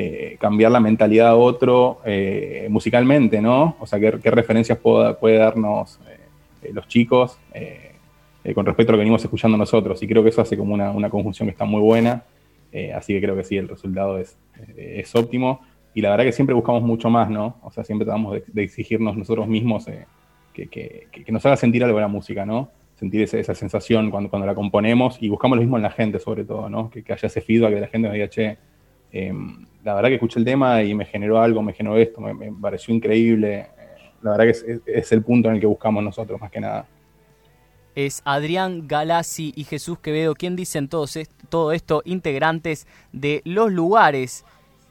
eh, 0.00 0.36
cambiar 0.38 0.70
la 0.70 0.80
mentalidad 0.80 1.28
a 1.28 1.36
otro 1.36 2.00
eh, 2.04 2.68
musicalmente, 2.70 3.40
¿no? 3.40 3.76
O 3.80 3.86
sea, 3.86 3.98
qué, 3.98 4.30
referencias 4.30 4.78
puede, 4.78 5.14
puede 5.14 5.38
darnos 5.38 5.98
eh, 6.62 6.72
los 6.72 6.86
chicos 6.86 7.38
eh, 8.48 8.54
con 8.54 8.64
respecto 8.64 8.92
a 8.92 8.92
lo 8.92 8.96
que 8.96 9.00
venimos 9.00 9.22
escuchando 9.22 9.58
nosotros. 9.58 10.02
Y 10.02 10.08
creo 10.08 10.22
que 10.22 10.30
eso 10.30 10.40
hace 10.40 10.56
como 10.56 10.72
una, 10.72 11.10
conjunción 11.10 11.48
que 11.48 11.52
está 11.52 11.64
muy 11.64 11.82
buena. 11.82 12.22
Eh, 12.72 12.92
así 12.92 13.12
que 13.12 13.20
creo 13.20 13.36
que 13.36 13.44
sí, 13.44 13.56
el 13.56 13.68
resultado 13.68 14.18
es, 14.18 14.38
eh, 14.76 15.00
es, 15.00 15.14
óptimo. 15.14 15.60
Y 15.92 16.00
la 16.00 16.10
verdad 16.10 16.24
que 16.24 16.32
siempre 16.32 16.54
buscamos 16.54 16.82
mucho 16.82 17.10
más, 17.10 17.28
¿no? 17.28 17.56
O 17.62 17.70
sea, 17.70 17.84
siempre 17.84 18.06
tratamos 18.06 18.40
de, 18.46 18.62
exigirnos 18.62 19.16
nosotros 19.16 19.48
mismos 19.48 19.86
que, 20.54 20.68
que, 20.68 21.08
que, 21.10 21.32
nos 21.32 21.44
haga 21.44 21.56
sentir 21.56 21.84
algo 21.84 22.00
la 22.00 22.08
música, 22.08 22.46
¿no? 22.46 22.70
Sentir 22.96 23.22
esa, 23.22 23.54
sensación 23.54 24.10
cuando, 24.10 24.30
cuando 24.30 24.46
la 24.46 24.54
componemos 24.54 25.18
y 25.20 25.28
buscamos 25.28 25.56
lo 25.56 25.62
mismo 25.62 25.76
en 25.76 25.82
la 25.82 25.90
gente, 25.90 26.18
sobre 26.18 26.44
todo, 26.44 26.70
¿no? 26.70 26.88
Que, 26.90 27.04
haya 27.06 27.26
ese 27.26 27.40
feedback 27.40 27.74
de 27.74 27.80
la 27.80 27.88
gente 27.88 28.08
nos 28.08 28.14
diga, 28.14 28.28
che, 28.28 28.56
em, 29.12 29.66
la 29.84 29.94
verdad 29.94 30.08
que 30.08 30.14
escuché 30.16 30.38
el 30.38 30.44
tema 30.44 30.82
y 30.82 30.94
me 30.94 31.04
generó 31.04 31.40
algo, 31.40 31.62
me 31.62 31.72
generó 31.72 31.96
esto, 31.96 32.20
me, 32.20 32.52
pareció 32.52 32.94
increíble. 32.94 33.68
La 34.22 34.32
verdad 34.32 34.44
que 34.44 34.50
es, 34.50 34.64
es 34.86 35.12
el 35.12 35.22
punto 35.22 35.48
en 35.48 35.56
el 35.56 35.60
que 35.60 35.66
buscamos 35.66 36.02
nosotros, 36.02 36.40
más 36.40 36.50
que 36.50 36.60
nada 36.60 36.86
es 38.06 38.22
Adrián 38.24 38.86
Galassi 38.86 39.52
y 39.56 39.64
Jesús 39.64 39.98
Quevedo, 39.98 40.34
quien 40.34 40.54
dicen 40.54 40.88
todos 40.88 41.18
todo 41.48 41.72
esto, 41.72 42.02
integrantes 42.04 42.86
de 43.12 43.42
Los 43.44 43.72
Lugares. 43.72 44.44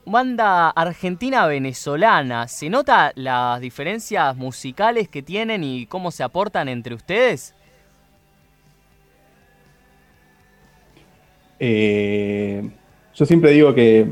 Banda 0.05 0.69
argentina-venezolana, 0.69 2.49
¿se 2.49 2.69
nota 2.69 3.13
las 3.15 3.61
diferencias 3.61 4.35
musicales 4.35 5.07
que 5.07 5.21
tienen 5.21 5.63
y 5.63 5.85
cómo 5.85 6.11
se 6.11 6.23
aportan 6.23 6.67
entre 6.67 6.95
ustedes? 6.95 7.55
Eh, 11.59 12.69
yo 13.17 13.25
siempre 13.25 13.51
digo 13.51 13.73
que 13.73 14.05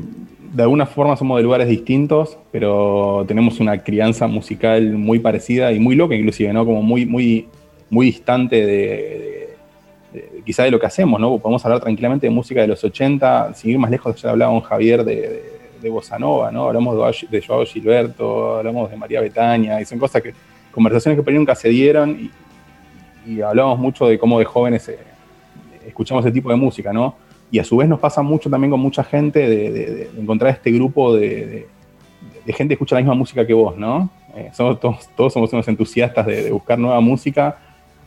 de 0.52 0.62
alguna 0.62 0.84
forma 0.84 1.16
somos 1.16 1.36
de 1.36 1.44
lugares 1.44 1.68
distintos, 1.68 2.38
pero 2.50 3.24
tenemos 3.28 3.60
una 3.60 3.78
crianza 3.84 4.26
musical 4.26 4.94
muy 4.94 5.20
parecida 5.20 5.70
y 5.70 5.78
muy 5.78 5.94
loca 5.94 6.16
inclusive, 6.16 6.52
¿no? 6.52 6.64
Como 6.64 6.82
muy, 6.82 7.06
muy, 7.06 7.46
muy 7.88 8.06
distante 8.06 8.66
de, 8.66 9.56
quizá 10.44 10.64
de 10.64 10.72
lo 10.72 10.80
que 10.80 10.86
hacemos, 10.86 11.20
¿no? 11.20 11.38
Podemos 11.38 11.64
hablar 11.64 11.80
tranquilamente 11.80 12.26
de 12.26 12.30
música 12.30 12.60
de 12.62 12.66
los 12.66 12.82
80, 12.82 13.54
sin 13.54 13.70
ir 13.70 13.78
más 13.78 13.92
lejos, 13.92 14.20
ya 14.20 14.30
hablaba 14.30 14.50
con 14.52 14.62
Javier 14.62 15.04
de, 15.04 15.52
de, 15.80 15.88
Bossa 15.88 16.18
Nova, 16.18 16.50
¿no? 16.50 16.66
Hablamos 16.66 17.16
de, 17.30 17.42
Joao 17.42 17.64
Gilberto, 17.64 18.56
hablamos 18.56 18.90
de 18.90 18.96
María 18.96 19.20
Betania, 19.20 19.80
y 19.80 19.84
son 19.84 20.00
cosas 20.00 20.20
que, 20.20 20.34
conversaciones 20.72 21.16
que 21.16 21.22
por 21.22 21.32
ahí 21.32 21.38
nunca 21.38 21.54
se 21.54 21.68
dieron 21.68 22.30
y, 23.24 23.30
y 23.30 23.40
hablamos 23.40 23.78
mucho 23.78 24.08
de 24.08 24.18
cómo 24.18 24.40
de 24.40 24.46
jóvenes 24.46 24.88
eh, 24.88 24.98
escuchamos 25.86 26.24
ese 26.24 26.32
tipo 26.32 26.50
de 26.50 26.56
música, 26.56 26.92
¿no? 26.92 27.25
Y 27.50 27.58
a 27.58 27.64
su 27.64 27.76
vez 27.76 27.88
nos 27.88 28.00
pasa 28.00 28.22
mucho 28.22 28.50
también 28.50 28.70
con 28.70 28.80
mucha 28.80 29.04
gente 29.04 29.48
de, 29.48 30.10
encontrar 30.18 30.52
este 30.52 30.70
grupo 30.72 31.14
de, 31.14 31.66
gente 32.46 32.68
que 32.68 32.74
escucha 32.74 32.96
la 32.96 33.00
misma 33.00 33.14
música 33.14 33.46
que 33.46 33.54
vos, 33.54 33.76
¿no? 33.76 34.10
Eh, 34.34 34.50
somos 34.52 34.78
todos, 34.80 35.32
somos 35.32 35.52
unos 35.52 35.66
entusiastas 35.68 36.26
de, 36.26 36.50
buscar 36.50 36.78
nueva 36.78 37.00
música 37.00 37.58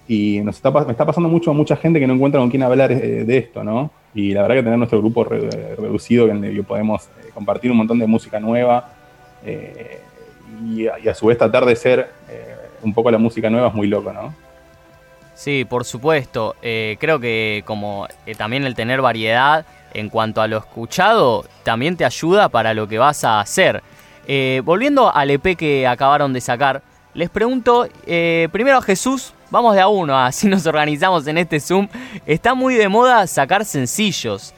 y 0.08 0.42
nos 0.42 0.56
está, 0.56 0.72
me 0.72 0.92
está 0.92 1.06
pasando 1.06 1.30
mucho 1.30 1.52
a 1.52 1.54
mucha 1.54 1.76
gente 1.76 2.00
que 2.00 2.08
no 2.08 2.14
encuentra 2.14 2.40
con 2.40 2.50
quién 2.50 2.64
hablar 2.64 2.92
eh, 2.92 3.24
de 3.26 3.38
esto, 3.38 3.64
¿no? 3.64 3.92
Y 4.14 4.34
la 4.34 4.42
verdad 4.42 4.56
que 4.56 4.64
tener 4.64 4.78
nuestro 4.78 5.00
grupo 5.00 5.24
reducido 5.24 6.28
en 6.30 6.44
el 6.44 6.56
que 6.56 6.64
podemos 6.64 7.06
eh, 7.06 7.30
compartir 7.34 7.72
un 7.72 7.78
montón 7.78 8.00
de 8.00 8.08
música 8.08 8.40
nueva 8.40 8.94
y, 10.66 10.88
a 10.88 11.14
su 11.14 11.28
vez 11.28 11.38
tratar 11.38 11.64
de 11.66 11.76
ser 11.76 12.10
un 12.84 12.94
poco 12.94 13.10
la 13.10 13.18
música 13.18 13.50
nueva 13.50 13.70
es 13.70 13.74
muy 13.74 13.88
loco, 13.88 14.12
¿no? 14.12 14.34
Sí, 15.40 15.64
por 15.64 15.86
supuesto. 15.86 16.58
Eh, 16.62 16.98
creo 17.00 17.18
que 17.18 17.64
como 17.66 18.10
eh, 18.26 18.36
también 18.36 18.66
el 18.66 18.76
tener 18.76 19.02
variedad 19.02 19.66
en 19.94 20.10
cuanto 20.10 20.42
a 20.42 20.50
lo 20.50 20.58
escuchado 20.58 21.46
también 21.64 21.96
te 21.96 22.04
ayuda 22.04 22.50
para 22.50 22.74
lo 22.74 22.90
que 22.90 22.98
vas 22.98 23.24
a 23.24 23.40
hacer. 23.40 23.82
Eh, 24.28 24.62
volviendo 24.66 25.16
al 25.16 25.32
EP 25.32 25.56
que 25.56 25.88
acabaron 25.88 26.34
de 26.34 26.42
sacar, 26.42 26.82
les 27.14 27.30
pregunto 27.30 27.88
primero 28.52 28.80
a 28.80 28.82
Jesús, 28.82 29.34
vamos 29.50 29.76
de 29.76 29.82
a 29.82 29.88
uno, 29.88 30.20
así 30.26 30.46
nos 30.46 30.66
organizamos 30.66 31.26
en 31.26 31.38
este 31.38 31.62
Zoom. 31.62 31.88
Está 32.26 32.54
muy 32.54 32.76
de 32.76 32.90
moda 32.90 33.26
sacar 33.26 33.64
sencillos. 33.64 34.54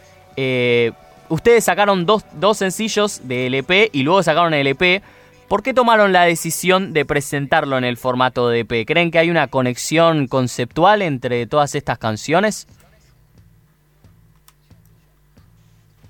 ustedes 1.30 1.64
sacaron 1.64 2.08
dos, 2.08 2.26
dos 2.34 2.58
sencillos 2.58 3.22
del 3.26 3.54
EP 3.54 3.92
y 3.94 4.02
luego 4.02 4.24
sacaron 4.24 4.56
el 4.56 4.66
EP. 4.66 5.04
¿Por 5.52 5.64
qué 5.64 5.74
tomaron 5.74 6.14
la 6.14 6.24
decisión 6.24 6.94
de 6.94 7.04
presentarlo 7.04 7.78
en 7.78 7.84
el 7.84 7.98
formato 7.98 8.48
de 8.48 8.62
EP? 8.62 8.88
¿Creen 8.88 9.12
que 9.12 9.20
hay 9.20 9.30
una 9.30 9.48
conexión 9.48 10.28
conceptual 10.28 11.02
entre 11.02 11.46
todas 11.46 11.76
estas 11.76 11.98
canciones? 11.98 12.68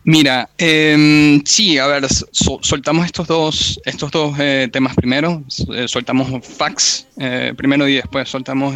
Mira, 0.03 0.47
em, 0.59 1.43
sí, 1.43 1.79
a 1.79 1.87
ver, 1.87 2.05
soltamos 2.31 3.07
estos 3.07 3.27
dos, 3.27 3.81
estos 3.83 4.11
dos 4.11 4.35
eh, 4.37 4.69
temas 4.71 4.93
primero, 4.93 5.41
eh, 5.73 5.87
soltamos 5.87 6.47
Fax 6.47 7.07
eh, 7.17 7.55
primero 7.57 7.87
y 7.87 7.95
después 7.95 8.29
soltamos 8.29 8.75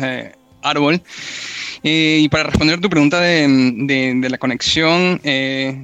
Árbol. 0.70 1.02
y 1.84 2.28
para 2.30 2.44
responder 2.44 2.82
tu 2.82 2.90
pregunta 2.90 3.22
de, 3.22 4.28
la 4.30 4.38
conexión, 4.38 5.22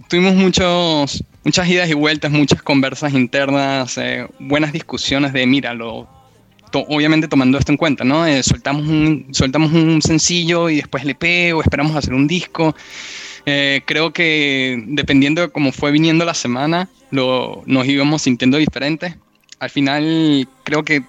tuvimos 0.08 0.36
muchos, 0.36 1.24
muchas 1.44 1.68
idas 1.68 1.90
y 1.90 1.94
vueltas, 1.94 2.32
muchas 2.32 2.62
conversas 2.62 3.14
internas, 3.14 3.98
eh, 3.98 4.28
buenas 4.40 4.74
discusiones 4.74 5.34
de, 5.34 5.46
mira, 5.46 5.74
obviamente 6.74 7.28
tomando 7.28 7.58
esto 7.58 7.72
en 7.72 7.78
cuenta, 7.78 8.04
¿no? 8.04 8.26
Eh, 8.26 8.44
soltamos, 8.44 8.88
un, 8.88 9.28
soltamos 9.32 9.74
un 9.74 10.02
sencillo 10.02 10.70
y 10.70 10.78
después 10.78 11.04
le 11.04 11.12
EP 11.20 11.56
o 11.56 11.62
esperamos 11.62 11.96
hacer 11.96 12.14
un 12.14 12.28
disco. 12.28 12.76
Eh, 13.46 13.82
creo 13.86 14.14
que 14.14 14.84
dependiendo 14.88 15.42
de 15.42 15.50
cómo 15.50 15.72
fue 15.72 15.92
viniendo 15.92 16.26
la 16.26 16.34
semana, 16.34 16.90
lo, 17.10 17.64
nos 17.66 17.88
íbamos 17.88 18.22
sintiendo 18.22 18.58
diferentes. 18.58 19.16
Al 19.60 19.70
final, 19.70 20.48
creo 20.64 20.84
que 20.84 21.04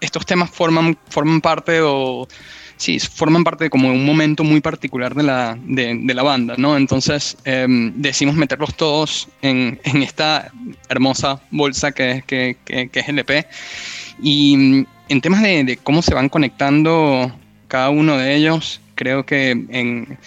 estos 0.00 0.26
temas 0.26 0.50
forman, 0.50 0.96
parte 1.42 1.80
o 1.82 2.26
sí, 2.76 2.98
forman 2.98 3.44
parte 3.44 3.64
de 3.64 3.70
como 3.70 3.88
un 3.88 4.04
momento 4.04 4.44
muy 4.44 4.60
particular 4.60 5.14
de 5.14 5.22
la, 5.22 5.58
de, 5.62 6.14
la 6.14 6.22
banda, 6.22 6.54
¿no? 6.56 6.76
Entonces 6.76 7.36
eh, 7.44 7.66
decimos 7.94 8.34
meterlos 8.34 8.74
todos 8.74 9.28
en, 9.42 9.80
en, 9.84 10.02
esta 10.02 10.50
hermosa 10.88 11.40
bolsa 11.50 11.92
que, 11.92 12.22
que, 12.26 12.56
que, 12.64 13.00
es 13.00 13.08
el 13.08 13.18
EP. 13.18 13.46
Y 14.22 14.56
mm, 14.56 14.86
en 15.08 15.20
temas 15.20 15.42
de, 15.42 15.78
cómo 15.82 16.02
se 16.02 16.14
van 16.14 16.28
conectando 16.28 17.32
cada 17.68 17.90
uno 17.90 18.16
de 18.16 18.34
ellos, 18.34 18.80
creo 18.94 19.24
que 19.24 19.50
en, 19.50 20.18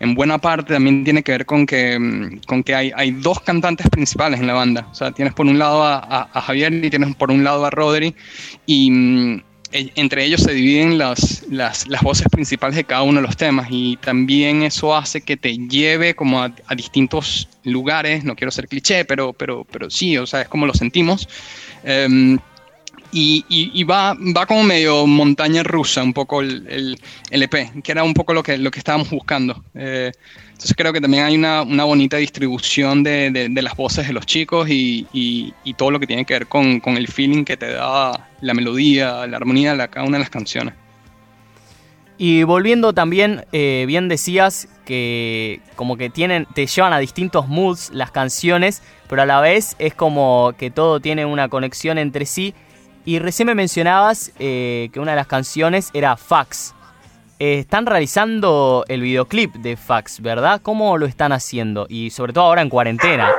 en, 0.00 0.14
buena 0.14 0.38
parte 0.38 0.74
también 0.74 1.04
tiene 1.04 1.22
que 1.22 1.32
ver 1.32 1.46
con 1.46 1.66
que, 1.66 1.98
mm, 1.98 2.40
con 2.46 2.62
que 2.62 2.74
hay, 2.74 2.92
hay, 2.96 3.10
dos 3.12 3.40
cantantes 3.40 3.88
principales 3.90 4.40
en 4.40 4.46
la 4.46 4.54
banda. 4.54 4.88
O 4.90 4.94
sea, 4.94 5.12
tienes 5.12 5.34
por 5.34 5.46
un 5.46 5.58
lado 5.58 5.82
a, 5.82 5.96
a, 5.96 6.28
a 6.32 6.40
Javier 6.40 6.72
y 6.72 6.90
tienes 6.90 7.14
por 7.16 7.30
un 7.30 7.44
lado 7.44 7.64
a 7.64 7.70
Rodri. 7.70 8.14
Y 8.66 8.90
mm, 8.90 9.42
e, 9.72 9.92
entre 9.96 10.24
ellos 10.24 10.42
se 10.42 10.54
dividen 10.54 10.96
las, 10.96 11.44
las, 11.50 11.88
las, 11.88 12.02
voces 12.02 12.28
principales 12.30 12.76
de 12.76 12.84
cada 12.84 13.02
uno 13.02 13.20
de 13.20 13.26
los 13.26 13.36
temas 13.36 13.66
y 13.70 13.96
también 13.96 14.62
eso 14.62 14.94
hace 14.94 15.20
que 15.20 15.36
te 15.36 15.56
lleve 15.56 16.14
como 16.14 16.42
a, 16.42 16.52
distintos 16.76 17.48
lugares, 17.64 18.24
no 18.24 18.36
quiero 18.36 18.50
ser 18.50 18.68
cliché, 18.68 19.04
pero, 19.04 19.32
pero, 19.32 19.66
pero 19.70 19.90
sí, 19.90 20.16
o 20.18 20.26
sea, 20.26 20.42
es 20.42 20.48
como 20.48 20.66
lo 20.66 20.74
sentimos. 20.74 21.28
Em, 21.82 22.38
y, 23.18 23.84
va, 23.84 24.14
va 24.14 24.46
como 24.46 24.62
medio 24.62 25.06
montaña 25.06 25.62
rusa 25.62 26.02
un 26.02 26.12
poco 26.12 26.42
el, 26.42 26.98
el, 27.30 27.42
EP, 27.42 27.82
que 27.82 27.92
era 27.92 28.04
un 28.04 28.12
poco 28.12 28.34
lo 28.34 28.42
que, 28.42 28.58
lo 28.58 28.70
que 28.70 28.78
estábamos 28.78 29.08
buscando. 29.10 29.64
Eh, 29.74 30.12
entonces 30.48 30.74
creo 30.76 30.92
que 30.92 31.00
también 31.00 31.24
hay 31.24 31.34
una, 31.34 31.62
una 31.62 31.84
bonita 31.84 32.18
distribución 32.18 33.02
de, 33.02 33.30
de, 33.30 33.62
las 33.62 33.74
voces 33.76 34.06
de 34.06 34.12
los 34.12 34.26
chicos 34.26 34.68
y, 34.68 35.06
y, 35.12 35.74
todo 35.74 35.90
lo 35.90 36.00
que 36.00 36.06
tiene 36.06 36.24
que 36.24 36.34
ver 36.34 36.46
con, 36.46 36.80
con, 36.80 36.96
el 36.96 37.08
feeling 37.08 37.44
que 37.44 37.56
te 37.56 37.72
da 37.72 38.28
la 38.40 38.54
melodía, 38.54 39.26
la 39.26 39.36
armonía 39.36 39.74
de 39.74 39.88
cada 39.88 40.06
una 40.06 40.18
de 40.18 40.22
las 40.22 40.30
canciones. 40.30 40.74
Y 42.18 42.44
volviendo 42.44 42.94
también, 42.94 43.44
eh, 43.52 43.84
bien 43.86 44.08
decías 44.08 44.68
que 44.86 45.60
como 45.74 45.98
que 45.98 46.08
tienen, 46.08 46.46
te 46.54 46.66
llevan 46.66 46.94
a 46.94 46.98
distintos 46.98 47.48
moods 47.48 47.90
las 47.92 48.10
canciones, 48.10 48.82
pero 49.08 49.22
a 49.22 49.26
la 49.26 49.40
vez 49.40 49.76
es 49.78 49.94
como 49.94 50.54
que 50.58 50.70
todo 50.70 51.00
tiene 51.00 51.26
una 51.26 51.48
conexión 51.48 51.98
entre 51.98 52.24
sí. 52.24 52.54
Y 53.06 53.20
recién 53.20 53.46
me 53.46 53.54
mencionabas 53.54 54.32
eh, 54.40 54.90
que 54.92 54.98
una 54.98 55.12
de 55.12 55.16
las 55.16 55.28
canciones 55.28 55.90
era 55.94 56.16
Fax. 56.16 56.74
Eh, 57.38 57.60
están 57.60 57.86
realizando 57.86 58.84
el 58.88 59.00
videoclip 59.00 59.54
de 59.54 59.76
Fax, 59.76 60.20
¿verdad? 60.20 60.60
¿Cómo 60.60 60.98
lo 60.98 61.06
están 61.06 61.30
haciendo? 61.30 61.86
Y 61.88 62.10
sobre 62.10 62.32
todo 62.32 62.44
ahora 62.44 62.62
en 62.62 62.68
cuarentena. 62.68 63.30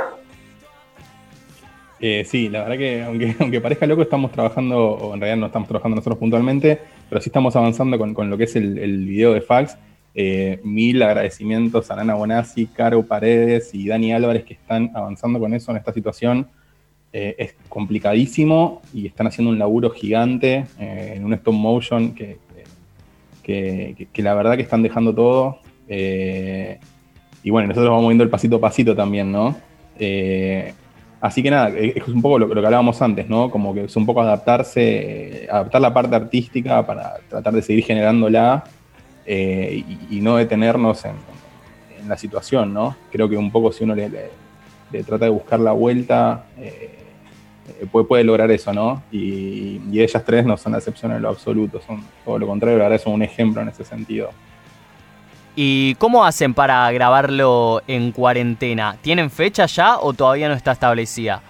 Eh, 2.00 2.24
sí, 2.26 2.48
la 2.48 2.62
verdad 2.64 2.78
que 2.78 3.04
aunque, 3.04 3.36
aunque 3.42 3.60
parezca 3.60 3.86
loco, 3.86 4.04
estamos 4.04 4.32
trabajando, 4.32 4.78
o 4.78 5.14
en 5.14 5.20
realidad 5.20 5.38
no 5.38 5.48
estamos 5.48 5.68
trabajando 5.68 5.96
nosotros 5.96 6.18
puntualmente, 6.18 6.80
pero 7.10 7.20
sí 7.20 7.28
estamos 7.28 7.54
avanzando 7.58 7.98
con, 7.98 8.30
lo 8.30 8.38
que 8.38 8.46
es 8.46 8.56
el, 8.56 8.78
el, 8.78 9.06
video 9.06 9.34
de 9.34 9.42
Fax. 9.42 9.78
Eh, 10.16 10.62
mil 10.64 11.04
agradecimientos 11.04 11.92
a 11.92 11.96
Nana 11.98 12.16
Bonazzi, 12.16 12.68
Caro 12.68 13.06
Paredes 13.06 13.74
y 13.74 13.88
Dani 13.88 14.14
Álvarez 14.14 14.46
que 14.46 14.54
están 14.54 14.92
avanzando 14.96 15.40
con 15.40 15.54
eso 15.54 15.72
en 15.72 15.78
esta 15.78 15.92
situación. 15.92 16.48
Es 17.12 17.56
complicadísimo 17.70 18.82
y 18.94 19.08
están 19.08 19.28
haciendo 19.28 19.52
un 19.52 19.58
laburo 19.58 19.90
gigante 19.90 20.66
en 20.78 21.26
un 21.26 21.34
stop 21.34 21.54
motion 21.54 22.14
que, 22.14 22.38
que, 23.48 24.22
la 24.22 24.34
verdad 24.34 24.56
que 24.56 24.64
están 24.64 24.84
dejando 24.84 25.14
todo. 25.14 25.60
Eh, 25.88 26.80
y 27.44 27.50
bueno, 27.50 27.70
nosotros 27.70 27.92
vamos 27.92 28.10
viendo 28.10 28.24
el 28.24 28.30
pasito 28.30 28.58
a 28.58 28.62
pasito 28.62 28.96
también, 28.96 29.32
¿no? 29.32 29.56
Eh, 29.98 30.74
así 31.22 31.42
que 31.42 31.50
nada, 31.50 31.70
es 31.70 32.08
un 32.08 32.22
poco 32.22 32.40
lo, 32.40 32.50
que 32.50 32.60
hablábamos 32.60 33.02
antes, 33.02 33.30
¿no? 33.30 33.50
Como 33.50 33.74
que 33.74 33.86
es 33.86 33.96
un 33.96 34.06
poco 34.06 34.22
adaptarse, 34.22 35.48
adaptar 35.50 35.82
la 35.82 35.94
parte 35.94 36.16
artística 36.16 36.86
para 36.86 37.16
tratar 37.30 37.54
de 37.54 37.62
seguir 37.62 37.86
generándola 37.86 38.66
eh, 39.26 39.84
y, 40.10 40.20
no 40.20 40.36
detenernos 40.36 41.06
en, 41.06 41.14
la 42.08 42.18
situación, 42.18 42.74
¿no? 42.74 42.96
Creo 43.12 43.28
que 43.28 43.36
un 43.36 43.52
poco 43.52 43.72
si 43.74 43.84
uno 43.84 43.94
le, 43.94 44.10
trata 44.92 45.26
de 45.26 45.30
buscar 45.30 45.60
la 45.60 45.72
vuelta, 45.72 46.46
eh, 46.60 46.98
puede, 47.92 48.24
lograr 48.24 48.50
eso, 48.52 48.74
¿no? 48.74 49.04
Y, 49.12 49.80
ellas 49.94 50.24
tres 50.26 50.46
no 50.46 50.58
son 50.58 50.74
la 50.74 50.78
excepción 50.78 51.12
en 51.12 51.22
lo 51.22 51.30
absoluto, 51.30 51.82
son 51.86 52.04
todo 52.24 52.40
lo 52.40 52.48
contrario, 52.48 52.82
ahora 52.84 52.98
son 52.98 53.14
un 53.14 53.24
ejemplo 53.24 53.62
en 53.62 53.70
ese 53.70 53.84
sentido. 53.84 54.30
¿Y 55.56 55.96
cómo 55.96 56.24
hacen 56.24 56.54
para 56.54 56.90
grabarlo 56.92 57.82
en 57.88 58.12
cuarentena? 58.12 58.96
¿Tienen 59.02 59.32
fecha 59.32 59.66
ya 59.66 59.98
o 59.98 60.14
todavía 60.14 60.48
no 60.48 60.54
está 60.54 60.72
establecida? 60.72 61.42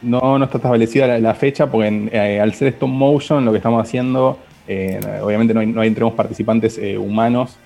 No, 0.00 0.38
no 0.38 0.44
está 0.44 0.58
establecida 0.58 1.18
la, 1.18 1.34
fecha 1.34 1.66
porque 1.66 2.08
eh, 2.12 2.40
al 2.40 2.54
ser 2.54 2.68
stop 2.68 2.88
motion 2.88 3.44
lo 3.44 3.50
que 3.50 3.58
estamos 3.58 3.82
haciendo, 3.82 4.38
eh, 4.66 4.98
obviamente 5.22 5.52
no 5.52 5.60
hay, 5.60 5.66
no 5.66 5.80
hay 5.82 5.90
participantes 5.90 6.80
humanos 6.98 7.58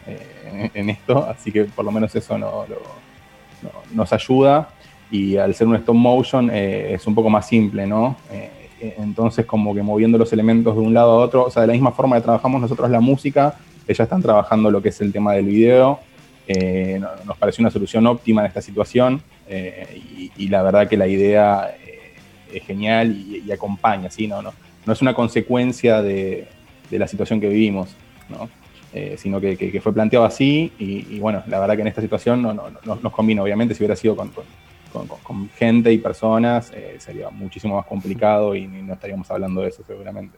en, 0.74 0.90
esto, 0.90 1.24
así 1.28 1.50
que 1.50 1.64
por 1.64 1.84
lo 1.84 1.92
menos 1.92 2.14
eso 2.14 2.38
no 2.38 2.66
lo, 2.68 2.82
nos 3.94 4.12
ayuda 4.12 4.68
y 5.10 5.36
al 5.36 5.54
ser 5.54 5.66
un 5.66 5.76
stop 5.76 5.94
motion 5.94 6.50
eh, 6.52 6.94
es 6.94 7.06
un 7.06 7.14
poco 7.14 7.28
más 7.30 7.46
simple, 7.46 7.86
¿no? 7.86 8.16
Eh, 8.30 8.96
entonces 8.98 9.46
como 9.46 9.74
que 9.74 9.82
moviendo 9.82 10.18
los 10.18 10.32
elementos 10.32 10.74
de 10.74 10.80
un 10.80 10.92
lado 10.92 11.12
a 11.12 11.16
otro, 11.24 11.44
o 11.44 11.50
sea, 11.50 11.62
de 11.62 11.68
la 11.68 11.74
misma 11.74 11.92
forma 11.92 12.16
que 12.16 12.22
trabajamos 12.22 12.60
nosotros 12.60 12.90
la 12.90 13.00
música, 13.00 13.54
ellas 13.86 14.00
están 14.00 14.22
trabajando 14.22 14.70
lo 14.70 14.82
que 14.82 14.88
es 14.88 15.00
el 15.00 15.12
tema 15.12 15.34
del 15.34 15.46
video 15.46 16.00
eh, 16.48 17.00
nos 17.24 17.38
pareció 17.38 17.62
una 17.62 17.70
solución 17.70 18.06
óptima 18.06 18.40
en 18.42 18.48
esta 18.48 18.60
situación 18.60 19.22
y, 20.36 20.48
la 20.48 20.62
verdad 20.62 20.88
que 20.88 20.96
la 20.96 21.06
idea 21.06 21.72
es 22.52 22.64
genial 22.64 23.12
y, 23.12 23.50
acompaña, 23.52 24.10
¿sí? 24.10 24.26
no, 24.26 24.42
no, 24.42 24.52
no 24.84 24.92
es 24.92 25.02
una 25.02 25.14
consecuencia 25.14 26.02
de, 26.02 26.48
la 26.90 27.08
situación 27.08 27.40
que 27.40 27.48
vivimos, 27.48 27.96
sino 29.16 29.40
que, 29.40 29.80
fue 29.82 29.92
planteado 29.92 30.24
así 30.24 30.72
y, 30.78 31.18
bueno, 31.18 31.42
la 31.46 31.58
verdad 31.58 31.76
que 31.76 31.82
en 31.82 31.88
esta 31.88 32.02
situación 32.02 32.42
no, 32.42 32.54
nos 32.54 33.12
convino, 33.12 33.42
obviamente 33.42 33.74
si 33.74 33.82
hubiera 33.82 33.96
sido 33.96 34.16
con, 34.16 34.30
gente 35.56 35.92
y 35.92 35.98
personas 35.98 36.72
sería 36.98 37.30
muchísimo 37.30 37.76
más 37.76 37.86
complicado 37.86 38.54
y 38.54 38.66
no 38.66 38.92
estaríamos 38.92 39.30
hablando 39.30 39.62
de 39.62 39.68
eso 39.68 39.82
seguramente 39.86 40.36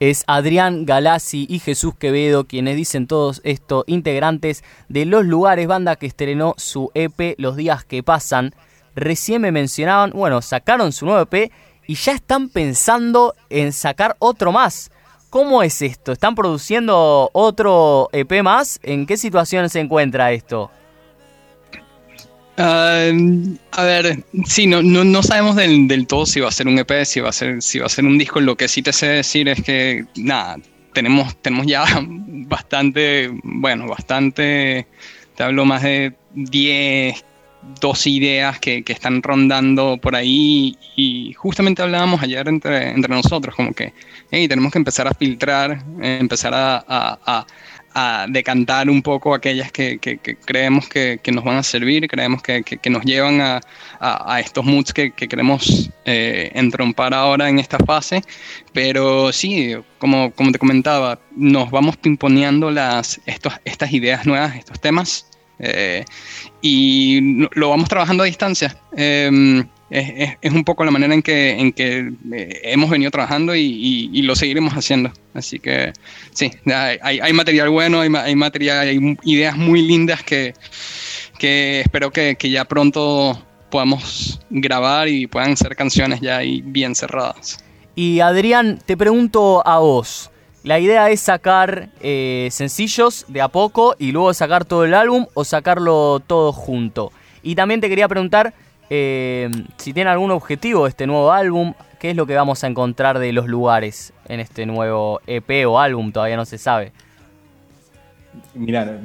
es 0.00 0.24
Adrián 0.26 0.84
Galassi 0.84 1.46
y 1.48 1.58
Jesús 1.58 1.94
Quevedo, 1.94 2.44
quienes 2.44 2.76
dicen 2.76 3.06
todos 3.06 3.40
esto, 3.44 3.84
integrantes 3.86 4.62
de 4.88 5.06
Los 5.06 5.24
Lugares, 5.24 5.66
banda 5.66 5.96
que 5.96 6.06
estrenó 6.06 6.54
su 6.58 6.90
EP 6.94 7.34
Los 7.38 7.56
Días 7.56 7.84
que 7.84 8.02
Pasan. 8.02 8.54
Recién 8.94 9.42
me 9.42 9.52
mencionaban, 9.52 10.10
bueno, 10.10 10.42
sacaron 10.42 10.92
su 10.92 11.06
nuevo 11.06 11.22
EP 11.22 11.50
y 11.86 11.94
ya 11.94 12.12
están 12.12 12.48
pensando 12.48 13.34
en 13.48 13.72
sacar 13.72 14.16
otro 14.18 14.52
más. 14.52 14.90
¿Cómo 15.36 15.62
es 15.62 15.82
esto? 15.82 16.12
¿Están 16.12 16.34
produciendo 16.34 17.28
otro 17.34 18.08
EP 18.14 18.42
más? 18.42 18.80
¿En 18.82 19.04
qué 19.04 19.18
situación 19.18 19.68
se 19.68 19.80
encuentra 19.80 20.32
esto? 20.32 20.70
Ah, 22.56 23.10
a 23.72 23.84
ver, 23.84 24.24
sí, 24.46 24.66
no, 24.66 24.82
no, 24.82 25.22
sabemos 25.22 25.56
del, 25.56 26.06
todo 26.06 26.24
si 26.24 26.40
va 26.40 26.48
a 26.48 26.50
ser 26.50 26.68
un 26.68 26.78
EP, 26.78 27.04
si 27.04 27.20
va 27.20 27.28
a 27.28 27.32
ser, 27.32 27.60
si 27.60 27.78
va 27.78 27.84
a 27.84 27.90
ser 27.90 28.06
un 28.06 28.16
disco. 28.16 28.40
Lo 28.40 28.56
que 28.56 28.66
sí 28.66 28.80
te 28.80 28.94
sé 28.94 29.08
decir 29.08 29.46
es 29.50 29.62
que, 29.62 30.06
nada, 30.16 30.56
tenemos, 30.94 31.36
tenemos 31.42 31.66
ya 31.66 31.84
bastante, 32.06 33.30
bueno, 33.42 33.88
bastante, 33.88 34.86
te 35.34 35.42
hablo 35.42 35.66
más 35.66 35.82
de 35.82 36.14
10, 36.32 37.25
12 37.80 38.10
ideas 38.10 38.58
que, 38.58 38.84
están 38.86 39.22
rondando 39.22 39.98
por 40.00 40.14
ahí 40.14 40.76
y 40.96 41.32
justamente 41.34 41.82
hablábamos 41.82 42.22
ayer 42.22 42.48
entre, 42.48 42.90
entre 42.90 43.14
nosotros, 43.14 43.54
como 43.54 43.72
que, 43.72 43.92
hey, 44.30 44.48
tenemos 44.48 44.72
que 44.72 44.78
empezar 44.78 45.06
a 45.06 45.14
filtrar, 45.14 45.82
empezar 46.00 46.52
a 46.54 47.46
a 47.98 48.26
decantar 48.28 48.90
un 48.90 49.00
poco 49.00 49.32
aquellas 49.32 49.72
que, 49.72 49.98
creemos 50.44 50.86
que, 50.86 51.18
nos 51.32 51.42
van 51.42 51.56
a 51.56 51.62
servir, 51.62 52.06
creemos 52.06 52.42
que, 52.42 52.62
nos 52.90 53.02
llevan 53.04 53.40
a, 53.40 54.38
estos 54.38 54.66
moods 54.66 54.92
que, 54.92 55.12
queremos 55.12 55.88
eh, 56.04 56.50
entrompar 56.52 57.14
ahora 57.14 57.48
en 57.48 57.58
esta 57.58 57.78
fase. 57.78 58.20
Pero 58.74 59.32
sí, 59.32 59.74
como, 59.96 60.30
como 60.32 60.52
te 60.52 60.58
comentaba, 60.58 61.18
nos 61.34 61.70
vamos 61.70 61.96
pimponeando 61.96 62.70
las, 62.70 63.18
estos, 63.24 63.54
estas 63.64 63.90
ideas 63.90 64.26
nuevas, 64.26 64.56
estos 64.56 64.78
temas, 64.78 65.26
eh, 65.58 66.04
y 66.60 67.46
lo 67.52 67.70
vamos 67.70 67.88
trabajando 67.88 68.22
a 68.22 68.26
distancia. 68.26 68.76
Em, 68.96 69.66
es, 69.90 70.52
un 70.52 70.64
poco 70.64 70.84
la 70.84 70.90
manera 70.90 71.14
en 71.14 71.22
que, 71.22 71.50
en 71.52 71.72
que 71.72 72.12
eh, 72.32 72.60
hemos 72.64 72.90
venido 72.90 73.10
trabajando 73.10 73.54
y, 73.54 74.22
lo 74.22 74.34
seguiremos 74.34 74.74
haciendo. 74.74 75.12
Así 75.34 75.58
que 75.58 75.92
sí, 76.32 76.50
hay, 76.70 77.32
material 77.32 77.70
bueno, 77.70 78.00
hay, 78.00 78.34
material, 78.34 78.80
hay 78.80 79.16
ideas 79.22 79.56
muy 79.56 79.82
lindas 79.82 80.22
que, 80.22 80.54
que 81.38 81.80
espero 81.80 82.10
que, 82.10 82.36
ya 82.42 82.64
pronto 82.64 83.40
podamos 83.70 84.40
grabar 84.50 85.08
y 85.08 85.26
puedan 85.26 85.56
ser 85.56 85.76
canciones 85.76 86.20
ya 86.20 86.38
ahí 86.38 86.62
bien 86.64 86.94
cerradas. 86.94 87.58
Y 87.94 88.20
Adrián, 88.20 88.78
te 88.84 88.96
pregunto 88.96 89.66
a 89.66 89.78
vos. 89.78 90.30
La 90.66 90.80
idea 90.80 91.08
es 91.10 91.20
sacar 91.20 91.90
eh, 92.00 92.48
sencillos 92.50 93.24
de 93.28 93.40
a 93.40 93.46
poco 93.46 93.94
y 94.00 94.10
luego 94.10 94.34
sacar 94.34 94.64
todo 94.64 94.84
el 94.84 94.94
álbum 94.94 95.26
o 95.32 95.44
sacarlo 95.44 96.20
todo 96.26 96.52
junto. 96.52 97.12
Y 97.44 97.54
también 97.54 97.80
te 97.80 97.88
quería 97.88 98.08
preguntar 98.08 98.52
eh, 98.90 99.48
si 99.76 99.92
tiene 99.92 100.10
algún 100.10 100.32
objetivo 100.32 100.88
este 100.88 101.06
nuevo 101.06 101.30
álbum, 101.30 101.74
¿qué 102.00 102.10
es 102.10 102.16
lo 102.16 102.26
que 102.26 102.34
vamos 102.34 102.64
a 102.64 102.66
encontrar 102.66 103.20
de 103.20 103.32
los 103.32 103.46
lugares 103.46 104.12
en 104.26 104.40
este 104.40 104.66
nuevo 104.66 105.20
EP 105.28 105.68
o 105.68 105.78
álbum? 105.78 106.10
Todavía 106.10 106.36
no 106.36 106.44
se 106.44 106.58
sabe. 106.58 106.90
Mira, 108.52 108.98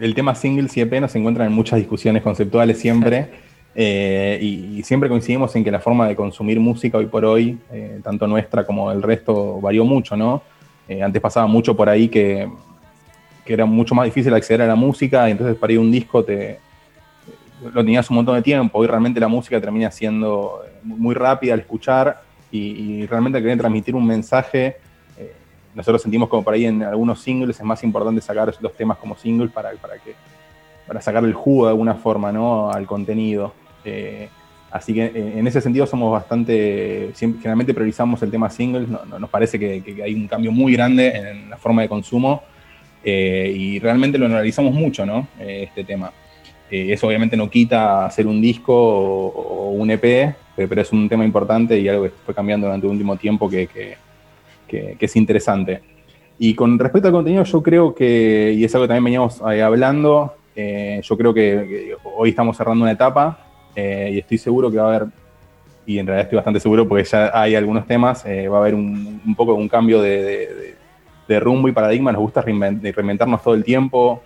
el 0.00 0.14
tema 0.16 0.34
singles 0.34 0.76
y 0.76 0.80
EP 0.80 1.00
nos 1.00 1.14
encuentran 1.14 1.46
en 1.46 1.52
muchas 1.52 1.78
discusiones 1.78 2.24
conceptuales 2.24 2.80
siempre. 2.80 3.30
Eh, 3.80 4.38
y, 4.42 4.82
siempre 4.82 5.08
coincidimos 5.08 5.54
en 5.54 5.62
que 5.62 5.70
la 5.70 5.78
forma 5.78 6.08
de 6.08 6.16
consumir 6.16 6.58
música 6.58 6.98
hoy 6.98 7.06
por 7.06 7.24
hoy, 7.24 7.58
eh, 7.70 8.00
tanto 8.02 8.26
nuestra 8.26 8.66
como 8.66 8.90
el 8.90 9.00
resto, 9.02 9.60
varió 9.60 9.84
mucho, 9.84 10.16
¿no? 10.16 10.42
antes 11.02 11.20
pasaba 11.20 11.46
mucho 11.46 11.76
por 11.76 11.86
ahí 11.90 12.08
que, 12.08 12.48
que, 13.44 13.52
era 13.52 13.66
mucho 13.66 13.94
más 13.94 14.06
difícil 14.06 14.32
acceder 14.32 14.62
a 14.62 14.66
la 14.66 14.74
música, 14.74 15.28
y 15.28 15.32
entonces 15.32 15.54
para 15.54 15.74
ir 15.74 15.78
a 15.78 15.82
un 15.82 15.92
disco 15.92 16.24
te, 16.24 16.58
lo 17.62 17.84
tenías 17.84 18.08
un 18.10 18.16
montón 18.16 18.36
de 18.36 18.42
tiempo. 18.42 18.82
y 18.84 18.86
realmente 18.86 19.20
la 19.20 19.28
música 19.28 19.60
termina 19.60 19.90
siendo 19.90 20.62
muy 20.82 21.14
rápida 21.14 21.54
al 21.54 21.60
escuchar 21.60 22.22
y, 22.50 23.06
realmente 23.06 23.38
al 23.38 23.44
querer 23.44 23.58
transmitir 23.58 23.94
un 23.94 24.06
mensaje, 24.06 24.76
eh, 25.18 25.34
nosotros 25.74 26.00
sentimos 26.00 26.28
como 26.28 26.42
por 26.42 26.54
ahí 26.54 26.64
en 26.64 26.82
algunos 26.82 27.20
singles 27.20 27.58
es 27.58 27.64
más 27.64 27.82
importante 27.84 28.20
sacar 28.20 28.54
los 28.60 28.74
temas 28.74 28.98
como 28.98 29.16
singles 29.16 29.50
para, 29.50 29.72
para, 29.72 29.98
que, 29.98 30.14
para 30.86 31.00
sacar 31.00 31.24
el 31.24 31.34
jugo 31.34 31.66
de 31.66 31.70
alguna 31.70 31.94
forma 31.94 32.32
¿no? 32.32 32.70
al 32.70 32.86
contenido. 32.86 33.52
Eh, 33.84 34.28
así 34.70 34.94
que 34.94 35.04
eh, 35.04 35.32
en 35.36 35.46
ese 35.46 35.60
sentido 35.60 35.86
somos 35.86 36.12
bastante, 36.12 37.12
generalmente 37.16 37.74
priorizamos 37.74 38.22
el 38.22 38.30
tema 38.30 38.50
singles, 38.50 38.88
nos 38.88 39.30
parece 39.30 39.58
que, 39.58 40.02
hay 40.02 40.14
un 40.14 40.28
cambio 40.28 40.52
muy 40.52 40.72
grande 40.72 41.08
en 41.08 41.50
la 41.50 41.56
forma 41.56 41.82
de 41.82 41.88
consumo 41.88 42.42
y 43.04 43.78
realmente 43.78 44.18
lo 44.18 44.26
analizamos 44.26 44.74
mucho, 44.74 45.06
¿no? 45.06 45.26
este 45.38 45.84
tema. 45.84 46.12
Eh, 46.70 46.92
eso 46.92 47.06
obviamente 47.06 47.36
no 47.36 47.48
quita 47.48 48.04
hacer 48.04 48.26
un 48.26 48.40
disco 48.40 48.74
o, 48.74 49.70
un 49.70 49.90
EP, 49.90 50.34
pero 50.54 50.80
es 50.80 50.92
un 50.92 51.08
tema 51.08 51.24
importante 51.24 51.78
y 51.78 51.88
algo 51.88 52.04
que 52.04 52.10
fue 52.10 52.34
cambiando 52.34 52.66
durante 52.66 52.86
el 52.86 52.92
último 52.92 53.16
tiempo 53.16 53.48
que, 53.48 53.68
es 54.68 55.16
interesante. 55.16 55.80
Y 56.38 56.54
con 56.54 56.78
respecto 56.78 57.08
al 57.08 57.14
contenido, 57.14 57.44
yo 57.44 57.62
creo 57.62 57.94
que, 57.94 58.54
y 58.56 58.64
es 58.64 58.74
algo 58.74 58.84
que 58.84 58.88
también 58.88 59.04
veníamos 59.04 59.40
hablando, 59.40 60.34
eh, 60.54 61.00
yo 61.02 61.16
creo 61.16 61.32
que, 61.32 61.94
hoy 62.16 62.30
estamos 62.30 62.56
cerrando 62.56 62.84
una 62.84 62.92
etapa 62.92 63.46
eh, 63.80 64.10
y 64.14 64.18
estoy 64.18 64.38
seguro 64.38 64.70
que 64.70 64.78
va 64.78 64.84
a 64.84 64.96
haber, 64.96 65.08
y 65.86 65.98
en 65.98 66.06
realidad 66.06 66.24
estoy 66.24 66.36
bastante 66.36 66.60
seguro 66.60 66.86
porque 66.86 67.04
ya 67.04 67.30
hay 67.32 67.54
algunos 67.54 67.86
temas, 67.86 68.24
va 68.24 68.56
a 68.56 68.60
haber 68.60 68.74
un, 68.74 69.34
poco 69.36 69.54
un 69.54 69.68
cambio 69.68 70.02
de, 70.02 70.74
rumbo 71.40 71.68
y 71.68 71.72
paradigma, 71.72 72.10
nos 72.10 72.22
gusta 72.22 72.42
reinventarnos 72.42 73.42
todo 73.42 73.54
el 73.54 73.62
tiempo 73.62 74.22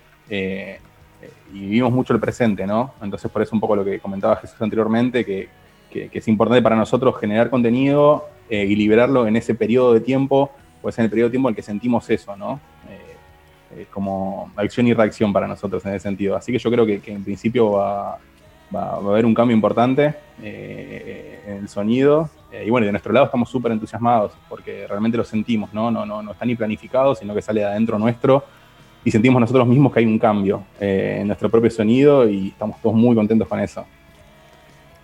y 1.53 1.59
vivimos 1.59 1.91
mucho 1.91 2.13
el 2.13 2.19
presente, 2.19 2.65
¿no? 2.65 2.93
Entonces 3.01 3.29
por 3.31 3.41
eso 3.41 3.55
un 3.55 3.59
poco 3.59 3.75
lo 3.75 3.85
que 3.85 3.99
comentaba 3.99 4.35
Jesús 4.37 4.59
anteriormente, 4.61 5.23
que, 5.23 5.49
es 5.91 6.27
importante 6.27 6.59
para 6.63 6.75
nosotros 6.75 7.19
generar 7.19 7.51
contenido 7.51 8.25
eh, 8.49 8.65
y 8.65 8.75
liberarlo 8.75 9.27
en 9.27 9.35
ese 9.35 9.53
periodo 9.53 9.93
de 9.93 9.99
tiempo, 9.99 10.49
pues 10.81 10.97
en 10.97 11.05
el 11.05 11.11
periodo 11.11 11.29
de 11.29 11.33
tiempo 11.33 11.49
en 11.49 11.51
el 11.51 11.55
que 11.55 11.61
sentimos 11.61 12.09
eso, 12.09 12.35
¿no? 12.35 12.59
Eh, 13.75 13.85
como 13.91 14.51
acción 14.55 14.87
y 14.87 14.93
reacción 14.93 15.31
para 15.31 15.47
nosotros 15.47 15.85
en 15.85 15.93
ese 15.93 16.01
sentido. 16.01 16.35
Así 16.35 16.51
que 16.51 16.57
yo 16.57 16.71
creo 16.71 16.83
que, 16.87 16.99
en 17.05 17.23
principio 17.23 17.73
va, 17.73 18.17
a 18.75 18.95
haber 18.95 19.25
un 19.25 19.33
cambio 19.33 19.55
importante 19.55 20.15
eh, 20.41 21.43
en 21.47 21.57
el 21.57 21.69
sonido. 21.69 22.29
y 22.65 22.69
bueno, 22.69 22.85
de 22.85 22.91
nuestro 22.91 23.13
lado 23.13 23.25
estamos 23.25 23.49
súper 23.49 23.71
entusiasmados 23.71 24.33
porque 24.49 24.85
realmente 24.87 25.17
lo 25.17 25.23
sentimos, 25.23 25.73
¿no? 25.73 25.91
No, 25.91 26.05
no, 26.05 26.21
no 26.21 26.31
está 26.31 26.45
ni 26.45 26.55
planificado, 26.55 27.15
sino 27.15 27.33
que 27.33 27.41
sale 27.41 27.61
de 27.61 27.67
adentro 27.67 27.99
nuestro 27.99 28.43
y 29.05 29.11
sentimos 29.11 29.39
nosotros 29.39 29.67
mismos 29.67 29.91
que 29.93 29.99
hay 29.99 30.05
un 30.05 30.17
cambio 30.17 30.63
eh, 30.79 31.17
en 31.21 31.27
nuestro 31.27 31.49
propio 31.49 31.69
sonido 31.69 32.27
y 32.29 32.49
estamos 32.49 32.81
todos 32.81 32.95
muy 32.95 33.15
contentos 33.15 33.47
con 33.47 33.59
eso. 33.59 33.85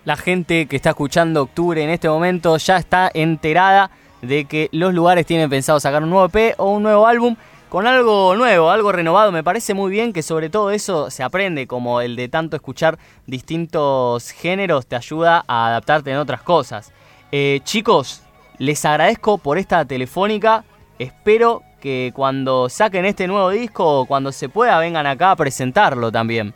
La 0.04 0.16
gente 0.16 0.66
que 0.66 0.76
está 0.76 0.90
escuchando 0.90 1.42
Octubre 1.42 1.82
en 1.82 1.90
este 1.90 2.08
momento 2.08 2.56
ya 2.56 2.78
está 2.78 3.10
enterada 3.12 3.90
de 4.22 4.46
que 4.46 4.68
los 4.72 4.94
lugares 4.94 5.26
tienen 5.26 5.50
pensado 5.50 5.78
sacar 5.80 6.02
un 6.02 6.10
nuevo 6.10 6.26
EP 6.26 6.54
o 6.58 6.72
un 6.72 6.82
nuevo 6.82 7.06
álbum 7.06 7.36
con 7.70 7.86
algo 7.86 8.34
nuevo, 8.34 8.70
algo 8.70 8.92
renovado. 8.92 9.32
Me 9.32 9.44
parece 9.44 9.72
muy 9.72 9.90
bien 9.90 10.12
que 10.12 10.22
sobre 10.22 10.50
todo 10.50 10.72
eso 10.72 11.08
se 11.08 11.22
aprende, 11.22 11.66
como 11.68 12.00
el 12.00 12.16
de 12.16 12.28
tanto 12.28 12.56
escuchar 12.56 12.98
distintos 13.26 14.32
géneros 14.32 14.86
te 14.86 14.96
ayuda 14.96 15.44
a 15.46 15.68
adaptarte 15.68 16.10
en 16.10 16.18
otras 16.18 16.42
cosas. 16.42 16.92
Eh, 17.32 17.60
chicos, 17.62 18.22
les 18.58 18.84
agradezco 18.84 19.38
por 19.38 19.56
esta 19.56 19.84
telefónica. 19.84 20.64
Espero 20.98 21.62
que 21.80 22.10
cuando 22.12 22.68
saquen 22.68 23.04
este 23.04 23.28
nuevo 23.28 23.50
disco, 23.50 24.04
cuando 24.06 24.32
se 24.32 24.48
pueda, 24.48 24.78
vengan 24.80 25.06
acá 25.06 25.30
a 25.30 25.36
presentarlo 25.36 26.10
también. 26.10 26.52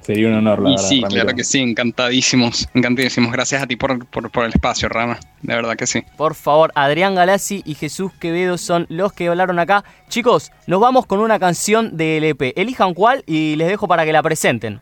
Sería 0.00 0.28
un 0.28 0.34
honor, 0.34 0.62
la 0.62 0.70
y 0.70 0.78
Sí, 0.78 1.02
claro 1.02 1.34
que 1.34 1.44
sí, 1.44 1.60
encantadísimos, 1.60 2.68
encantadísimos. 2.74 3.32
Gracias 3.32 3.62
a 3.62 3.66
ti 3.66 3.76
por, 3.76 3.90
el 3.92 4.52
espacio, 4.52 4.88
Rama, 4.88 5.18
de 5.42 5.54
verdad 5.54 5.76
que 5.76 5.86
sí. 5.86 6.02
Por 6.16 6.34
favor, 6.34 6.72
Adrián 6.74 7.14
Galassi 7.14 7.62
y 7.64 7.74
Jesús 7.74 8.12
Quevedo 8.18 8.58
son 8.58 8.86
los 8.88 9.12
que 9.12 9.28
hablaron 9.28 9.58
acá. 9.58 9.84
Chicos, 10.08 10.52
nos 10.66 10.80
vamos 10.80 11.06
con 11.06 11.20
una 11.20 11.38
canción 11.38 11.96
del 11.96 12.24
EP. 12.24 12.52
Elijan 12.56 12.94
cuál 12.94 13.22
y 13.26 13.56
les 13.56 13.68
dejo 13.68 13.86
para 13.86 14.04
que 14.04 14.12
la 14.12 14.22
presenten. 14.22 14.80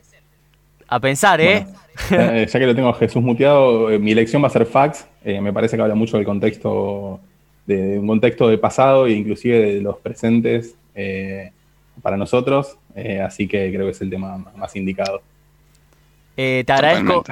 A 0.86 1.00
pensar, 1.00 1.40
¿eh? 1.40 1.66
eh 2.10 2.46
ya 2.50 2.58
que 2.58 2.66
lo 2.66 2.74
tengo 2.74 2.88
a 2.88 2.94
Jesús 2.94 3.22
muteado, 3.22 3.90
eh, 3.90 3.98
mi 3.98 4.12
elección 4.12 4.42
va 4.42 4.46
a 4.46 4.50
ser 4.50 4.64
Fax. 4.64 5.06
Eh, 5.24 5.40
me 5.40 5.52
parece 5.52 5.76
que 5.76 5.82
habla 5.82 5.94
mucho 5.94 6.16
del 6.16 6.24
contexto 6.24 7.20
de, 7.68 7.98
un 7.98 8.06
contexto 8.06 8.48
de 8.48 8.58
pasado 8.58 9.06
e 9.06 9.12
inclusive 9.12 9.74
de 9.74 9.80
los 9.80 9.98
presentes, 9.98 10.74
eh, 10.94 11.52
para 12.02 12.16
nosotros, 12.16 12.76
eh, 12.94 13.20
así 13.20 13.48
que 13.48 13.70
creo 13.72 13.86
que 13.86 13.92
es 13.92 14.00
el 14.00 14.10
tema 14.10 14.38
más 14.56 14.74
indicado. 14.76 15.22
Eh, 16.36 16.62
te 16.64 16.72
agradezco. 16.72 17.24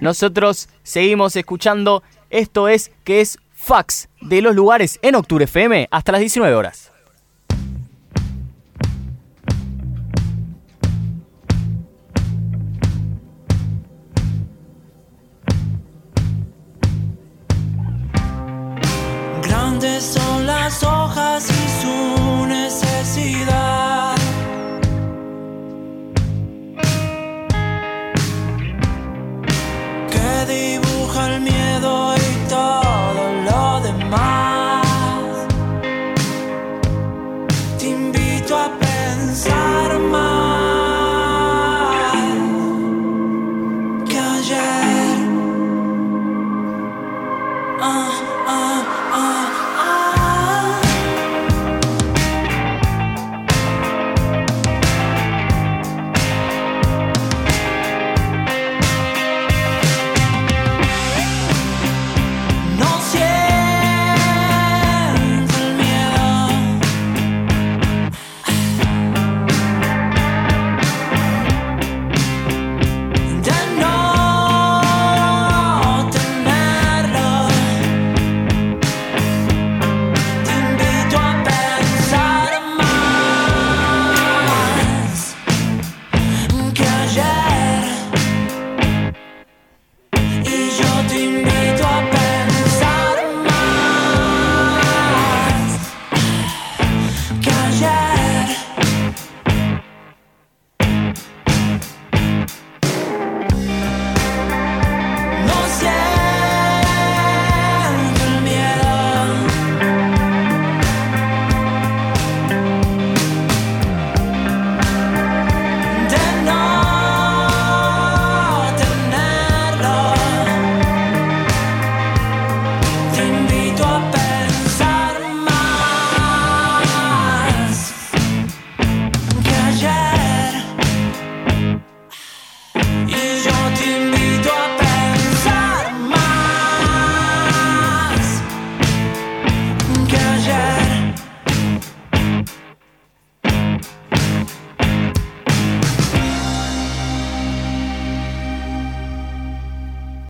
Nosotros 0.00 0.68
seguimos 0.84 1.34
escuchando. 1.34 2.02
Esto 2.30 2.68
es 2.68 2.92
que 3.04 3.20
es 3.20 3.38
fax 3.50 4.08
de 4.20 4.40
los 4.40 4.54
lugares 4.54 4.98
en 5.02 5.16
Octubre 5.16 5.44
FM 5.44 5.88
hasta 5.90 6.12
las 6.12 6.20
19 6.20 6.54
horas. 6.54 6.92
Grandes 19.42 20.04
son 20.04 20.46
las 20.46 20.82
hojas 20.84 21.50
y 21.50 21.82
su 21.82 22.46